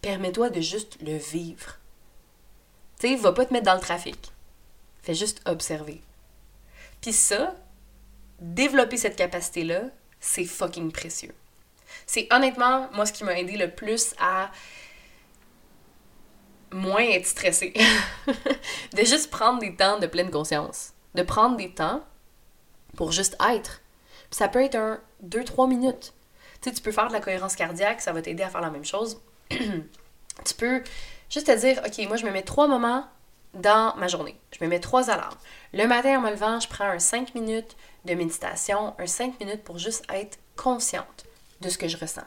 Permets-toi 0.00 0.50
de 0.50 0.60
juste 0.60 0.98
le 1.00 1.16
vivre. 1.16 1.78
Tu 3.00 3.08
sais, 3.08 3.16
va 3.16 3.32
pas 3.32 3.46
te 3.46 3.52
mettre 3.52 3.66
dans 3.66 3.74
le 3.74 3.80
trafic. 3.80 4.32
Fais 5.02 5.14
juste 5.14 5.40
observer. 5.46 6.02
Puis 7.00 7.12
ça, 7.12 7.56
développer 8.38 8.96
cette 8.96 9.16
capacité-là, 9.16 9.82
c'est 10.20 10.44
fucking 10.44 10.92
précieux. 10.92 11.34
C'est 12.06 12.28
honnêtement, 12.32 12.88
moi, 12.92 13.06
ce 13.06 13.12
qui 13.12 13.24
m'a 13.24 13.38
aidé 13.38 13.56
le 13.56 13.70
plus 13.70 14.14
à 14.18 14.50
moins 16.70 17.02
être 17.02 17.26
stressé. 17.26 17.72
de 18.26 19.04
juste 19.04 19.30
prendre 19.30 19.58
des 19.58 19.74
temps 19.74 19.98
de 19.98 20.06
pleine 20.06 20.30
conscience. 20.30 20.92
De 21.14 21.22
prendre 21.22 21.56
des 21.56 21.72
temps 21.72 22.04
pour 22.96 23.12
juste 23.12 23.36
être. 23.52 23.80
Puis 24.30 24.38
ça 24.38 24.48
peut 24.48 24.62
être 24.62 24.74
un 24.74 25.00
2-3 25.24 25.68
minutes. 25.68 26.12
Tu 26.60 26.68
sais, 26.68 26.74
tu 26.74 26.82
peux 26.82 26.92
faire 26.92 27.08
de 27.08 27.12
la 27.12 27.20
cohérence 27.20 27.56
cardiaque, 27.56 28.00
ça 28.00 28.12
va 28.12 28.20
t'aider 28.20 28.42
à 28.42 28.50
faire 28.50 28.60
la 28.60 28.70
même 28.70 28.84
chose. 28.84 29.20
tu 29.50 30.54
peux 30.56 30.82
juste 31.30 31.46
te 31.46 31.58
dire, 31.58 31.80
OK, 31.86 32.06
moi, 32.08 32.16
je 32.16 32.26
me 32.26 32.30
mets 32.30 32.42
trois 32.42 32.66
moments 32.66 33.06
dans 33.54 33.94
ma 33.96 34.08
journée. 34.08 34.38
Je 34.58 34.64
me 34.64 34.68
mets 34.68 34.80
trois 34.80 35.10
alarmes. 35.10 35.38
Le 35.72 35.86
matin, 35.86 36.18
en 36.18 36.20
me 36.20 36.30
levant, 36.30 36.60
je 36.60 36.68
prends 36.68 36.88
un 36.88 36.98
5 36.98 37.34
minutes 37.34 37.76
de 38.04 38.14
méditation, 38.14 38.94
un 38.98 39.06
5 39.06 39.40
minutes 39.40 39.64
pour 39.64 39.78
juste 39.78 40.04
être 40.12 40.38
consciente 40.56 41.26
de 41.60 41.68
ce 41.68 41.78
que 41.78 41.88
je 41.88 41.96
ressens. 41.96 42.22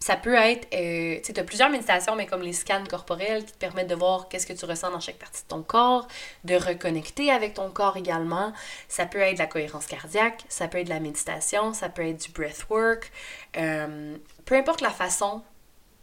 ça 0.00 0.16
peut 0.16 0.34
être, 0.34 0.66
euh, 0.74 1.20
tu 1.20 1.32
sais, 1.32 1.38
as 1.38 1.44
plusieurs 1.44 1.70
méditations, 1.70 2.16
mais 2.16 2.26
comme 2.26 2.42
les 2.42 2.52
scans 2.52 2.84
corporels 2.84 3.44
qui 3.44 3.52
te 3.52 3.58
permettent 3.58 3.88
de 3.88 3.94
voir 3.94 4.28
qu'est-ce 4.28 4.46
que 4.46 4.52
tu 4.52 4.64
ressens 4.64 4.90
dans 4.90 4.98
chaque 4.98 5.18
partie 5.18 5.42
de 5.42 5.48
ton 5.48 5.62
corps, 5.62 6.08
de 6.44 6.56
reconnecter 6.56 7.30
avec 7.30 7.54
ton 7.54 7.70
corps 7.70 7.96
également. 7.96 8.52
Ça 8.88 9.06
peut 9.06 9.20
être 9.20 9.38
la 9.38 9.46
cohérence 9.46 9.86
cardiaque, 9.86 10.44
ça 10.48 10.66
peut 10.66 10.78
être 10.78 10.88
la 10.88 10.98
méditation, 11.00 11.72
ça 11.72 11.88
peut 11.88 12.06
être 12.06 12.20
du 12.26 12.32
breathwork, 12.32 13.12
euh, 13.56 14.16
peu 14.44 14.56
importe 14.56 14.80
la 14.80 14.90
façon 14.90 15.42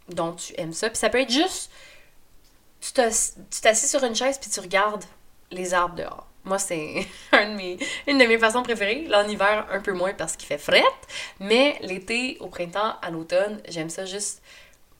dont 0.08 0.32
tu 0.32 0.54
aimes 0.58 0.72
ça. 0.72 0.88
Puis 0.88 0.98
ça 0.98 1.10
peut 1.10 1.20
être 1.20 1.32
juste, 1.32 1.70
tu 2.80 2.92
t'assis 2.92 3.88
sur 3.88 4.02
une 4.04 4.14
chaise 4.14 4.38
puis 4.38 4.50
tu 4.50 4.60
regardes 4.60 5.04
les 5.50 5.74
arbres 5.74 5.94
dehors. 5.94 6.26
Moi, 6.44 6.58
c'est 6.58 7.06
une 7.32 8.18
de 8.18 8.26
mes 8.26 8.38
façons 8.38 8.62
préférées. 8.62 9.06
Là, 9.06 9.24
en 9.24 9.28
hiver, 9.28 9.66
un 9.70 9.80
peu 9.80 9.92
moins 9.92 10.14
parce 10.14 10.36
qu'il 10.36 10.46
fait 10.46 10.58
fret. 10.58 10.82
Mais 11.40 11.78
l'été, 11.82 12.38
au 12.40 12.48
printemps, 12.48 12.94
à 13.02 13.10
l'automne, 13.10 13.60
j'aime 13.68 13.90
ça 13.90 14.06
juste 14.06 14.42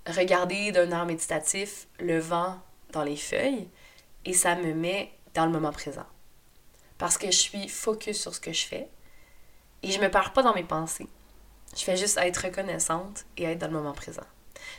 regarder 0.06 0.72
d'un 0.72 0.90
air 0.90 1.06
méditatif 1.06 1.86
le 1.98 2.18
vent 2.18 2.58
dans 2.92 3.02
les 3.02 3.16
feuilles 3.16 3.68
et 4.24 4.32
ça 4.32 4.56
me 4.56 4.74
met 4.74 5.12
dans 5.34 5.46
le 5.46 5.52
moment 5.52 5.72
présent. 5.72 6.06
Parce 6.98 7.16
que 7.16 7.26
je 7.26 7.38
suis 7.38 7.68
focus 7.68 8.20
sur 8.20 8.34
ce 8.34 8.40
que 8.40 8.52
je 8.52 8.66
fais 8.66 8.88
et 9.82 9.90
je 9.90 10.00
me 10.00 10.10
perds 10.10 10.32
pas 10.32 10.42
dans 10.42 10.54
mes 10.54 10.64
pensées. 10.64 11.08
Je 11.76 11.84
fais 11.84 11.96
juste 11.96 12.18
être 12.18 12.44
reconnaissante 12.44 13.24
et 13.36 13.44
être 13.44 13.58
dans 13.58 13.68
le 13.68 13.74
moment 13.74 13.92
présent. 13.92 14.26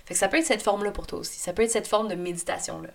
Fait 0.06 0.14
que 0.14 0.20
ça 0.20 0.28
peut 0.28 0.38
être 0.38 0.46
cette 0.46 0.62
forme-là 0.62 0.92
pour 0.92 1.08
toi 1.08 1.20
aussi. 1.20 1.40
Ça 1.40 1.54
peut 1.54 1.64
être 1.64 1.72
cette 1.72 1.88
forme 1.88 2.08
de 2.08 2.16
méditation-là. 2.16 2.90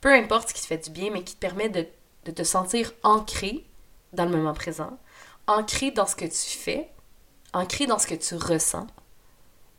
Peu 0.00 0.12
importe 0.12 0.48
ce 0.48 0.54
qui 0.54 0.62
te 0.62 0.66
fait 0.66 0.78
du 0.78 0.90
bien, 0.90 1.10
mais 1.10 1.22
qui 1.22 1.34
te 1.34 1.40
permet 1.40 1.68
de, 1.68 1.86
te 2.30 2.42
sentir 2.42 2.92
ancré 3.02 3.64
dans 4.12 4.24
le 4.24 4.30
moment 4.30 4.54
présent, 4.54 4.98
ancré 5.46 5.90
dans 5.90 6.06
ce 6.06 6.16
que 6.16 6.24
tu 6.24 6.58
fais, 6.58 6.90
ancré 7.52 7.86
dans 7.86 7.98
ce 7.98 8.06
que 8.06 8.14
tu 8.14 8.34
ressens. 8.34 8.86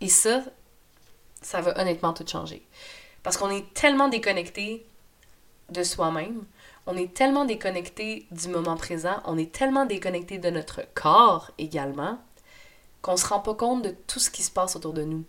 Et 0.02 0.10
ça, 0.10 0.44
ça 1.42 1.62
va 1.62 1.80
honnêtement 1.80 2.14
tout 2.14 2.26
changer. 2.28 2.66
Parce 3.22 3.38
qu'on 3.38 3.50
est 3.50 3.74
tellement 3.74 4.10
déconnecté 4.10 4.86
de 5.70 5.84
soi-même, 5.84 6.46
on 6.86 6.98
est 6.98 7.14
tellement 7.14 7.46
déconnecté 7.46 8.28
du 8.32 8.50
moment 8.50 8.76
présent, 8.76 9.22
on 9.26 9.38
est 9.38 9.52
tellement 9.52 9.86
déconnecté 9.86 10.38
de 10.38 10.50
notre 10.50 10.82
corps 10.94 11.52
également, 11.58 12.20
qu'on 13.02 13.18
se 13.18 13.28
rend 13.28 13.40
pas 13.40 13.56
compte 13.56 13.84
de 13.84 13.96
tout 14.08 14.20
ce 14.20 14.30
qui 14.30 14.44
se 14.44 14.52
passe 14.52 14.76
autour 14.76 14.94
de 14.94 15.04
nous. 15.04 15.24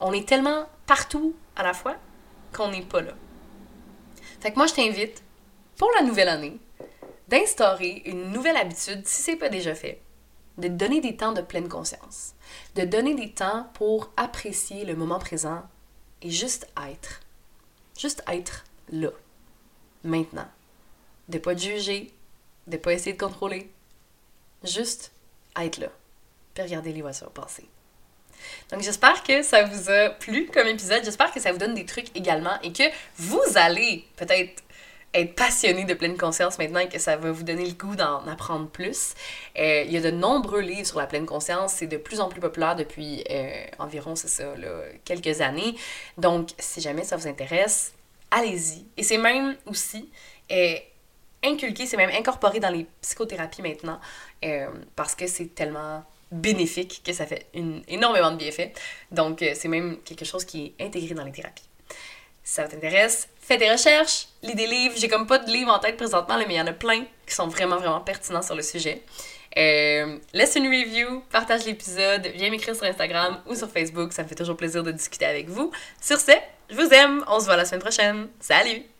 On 0.00 0.12
est 0.12 0.28
tellement 0.28 0.68
partout 0.86 1.34
à 1.56 1.62
la 1.62 1.74
fois 1.74 1.96
qu'on 2.52 2.70
n'est 2.70 2.82
pas 2.82 3.00
là. 3.00 3.14
Fait 4.40 4.52
que 4.52 4.56
moi, 4.56 4.66
je 4.66 4.74
t'invite, 4.74 5.22
pour 5.76 5.90
la 5.98 6.04
nouvelle 6.04 6.28
année, 6.28 6.58
d'instaurer 7.28 8.02
une 8.06 8.32
nouvelle 8.32 8.56
habitude, 8.56 9.06
si 9.06 9.22
c'est 9.22 9.36
pas 9.36 9.48
déjà 9.48 9.74
fait, 9.74 10.00
de 10.56 10.68
donner 10.68 11.00
des 11.00 11.16
temps 11.16 11.32
de 11.32 11.40
pleine 11.40 11.68
conscience, 11.68 12.34
de 12.74 12.84
donner 12.84 13.14
des 13.14 13.32
temps 13.32 13.70
pour 13.74 14.12
apprécier 14.16 14.84
le 14.84 14.96
moment 14.96 15.18
présent 15.18 15.62
et 16.22 16.30
juste 16.30 16.68
être. 16.88 17.20
Juste 17.98 18.22
être 18.28 18.64
là, 18.90 19.10
maintenant. 20.04 20.48
De 21.28 21.38
pas 21.38 21.56
juger, 21.56 22.12
de 22.66 22.76
pas 22.76 22.92
essayer 22.92 23.12
de 23.12 23.20
contrôler. 23.20 23.72
Juste 24.64 25.12
être 25.56 25.78
là. 25.78 25.88
Puis 26.54 26.62
regarder 26.62 26.92
les 26.92 27.02
voitures 27.02 27.30
passer. 27.30 27.68
Donc 28.70 28.82
j'espère 28.82 29.22
que 29.22 29.42
ça 29.42 29.64
vous 29.64 29.90
a 29.90 30.10
plu 30.10 30.46
comme 30.52 30.66
épisode. 30.66 31.04
J'espère 31.04 31.32
que 31.32 31.40
ça 31.40 31.52
vous 31.52 31.58
donne 31.58 31.74
des 31.74 31.86
trucs 31.86 32.16
également 32.16 32.60
et 32.62 32.72
que 32.72 32.84
vous 33.16 33.42
allez 33.56 34.04
peut-être 34.16 34.62
être 35.14 35.34
passionné 35.34 35.84
de 35.84 35.94
pleine 35.94 36.16
conscience 36.16 36.58
maintenant 36.58 36.80
et 36.80 36.88
que 36.88 36.98
ça 36.98 37.16
va 37.16 37.32
vous 37.32 37.42
donner 37.42 37.64
le 37.64 37.72
goût 37.72 37.96
d'en 37.96 38.26
apprendre 38.26 38.68
plus. 38.68 39.14
Euh, 39.58 39.82
il 39.86 39.92
y 39.92 39.96
a 39.96 40.00
de 40.00 40.10
nombreux 40.10 40.60
livres 40.60 40.86
sur 40.86 40.98
la 40.98 41.06
pleine 41.06 41.26
conscience. 41.26 41.74
C'est 41.74 41.86
de 41.86 41.96
plus 41.96 42.20
en 42.20 42.28
plus 42.28 42.40
populaire 42.40 42.76
depuis 42.76 43.24
euh, 43.30 43.64
environ, 43.78 44.16
c'est 44.16 44.28
ça, 44.28 44.54
là, 44.56 44.68
quelques 45.04 45.40
années. 45.40 45.74
Donc, 46.18 46.50
si 46.58 46.80
jamais 46.80 47.04
ça 47.04 47.16
vous 47.16 47.26
intéresse, 47.26 47.94
allez-y. 48.30 48.84
Et 48.96 49.02
c'est 49.02 49.18
même 49.18 49.56
aussi 49.66 50.10
euh, 50.52 50.74
inculqué, 51.42 51.86
c'est 51.86 51.96
même 51.96 52.10
incorporé 52.10 52.60
dans 52.60 52.70
les 52.70 52.86
psychothérapies 53.00 53.62
maintenant 53.62 54.00
parce 54.94 55.14
que 55.14 55.26
c'est 55.26 55.54
tellement 55.54 56.04
bénéfique, 56.30 57.02
que 57.04 57.12
ça 57.12 57.26
fait 57.26 57.46
une, 57.54 57.82
énormément 57.88 58.30
de 58.30 58.36
bienfaits. 58.36 58.72
Donc, 59.10 59.42
euh, 59.42 59.52
c'est 59.54 59.68
même 59.68 59.98
quelque 60.04 60.24
chose 60.24 60.44
qui 60.44 60.74
est 60.78 60.84
intégré 60.84 61.14
dans 61.14 61.24
les 61.24 61.32
thérapies. 61.32 61.68
Si 62.44 62.54
ça 62.54 62.68
t'intéresse, 62.68 63.28
fais 63.40 63.58
des 63.58 63.70
recherches, 63.70 64.28
lis 64.42 64.54
des 64.54 64.66
livres. 64.66 64.94
J'ai 64.96 65.08
comme 65.08 65.26
pas 65.26 65.38
de 65.38 65.50
livres 65.50 65.72
en 65.72 65.78
tête 65.78 65.96
présentement, 65.96 66.36
mais 66.38 66.54
il 66.54 66.56
y 66.56 66.60
en 66.60 66.66
a 66.66 66.72
plein 66.72 67.04
qui 67.26 67.34
sont 67.34 67.48
vraiment, 67.48 67.76
vraiment 67.76 68.00
pertinents 68.00 68.42
sur 68.42 68.54
le 68.54 68.62
sujet. 68.62 69.02
Euh, 69.56 70.18
laisse 70.34 70.54
une 70.56 70.66
review, 70.66 71.22
partage 71.30 71.64
l'épisode, 71.64 72.26
viens 72.34 72.50
m'écrire 72.50 72.76
sur 72.76 72.84
Instagram 72.84 73.40
ou 73.46 73.54
sur 73.54 73.68
Facebook, 73.68 74.12
ça 74.12 74.22
me 74.22 74.28
fait 74.28 74.34
toujours 74.34 74.56
plaisir 74.56 74.82
de 74.82 74.92
discuter 74.92 75.24
avec 75.24 75.48
vous. 75.48 75.72
Sur 76.00 76.20
ce, 76.20 76.32
je 76.70 76.74
vous 76.74 76.92
aime, 76.92 77.24
on 77.28 77.40
se 77.40 77.46
voit 77.46 77.56
la 77.56 77.64
semaine 77.64 77.80
prochaine. 77.80 78.28
Salut! 78.40 78.97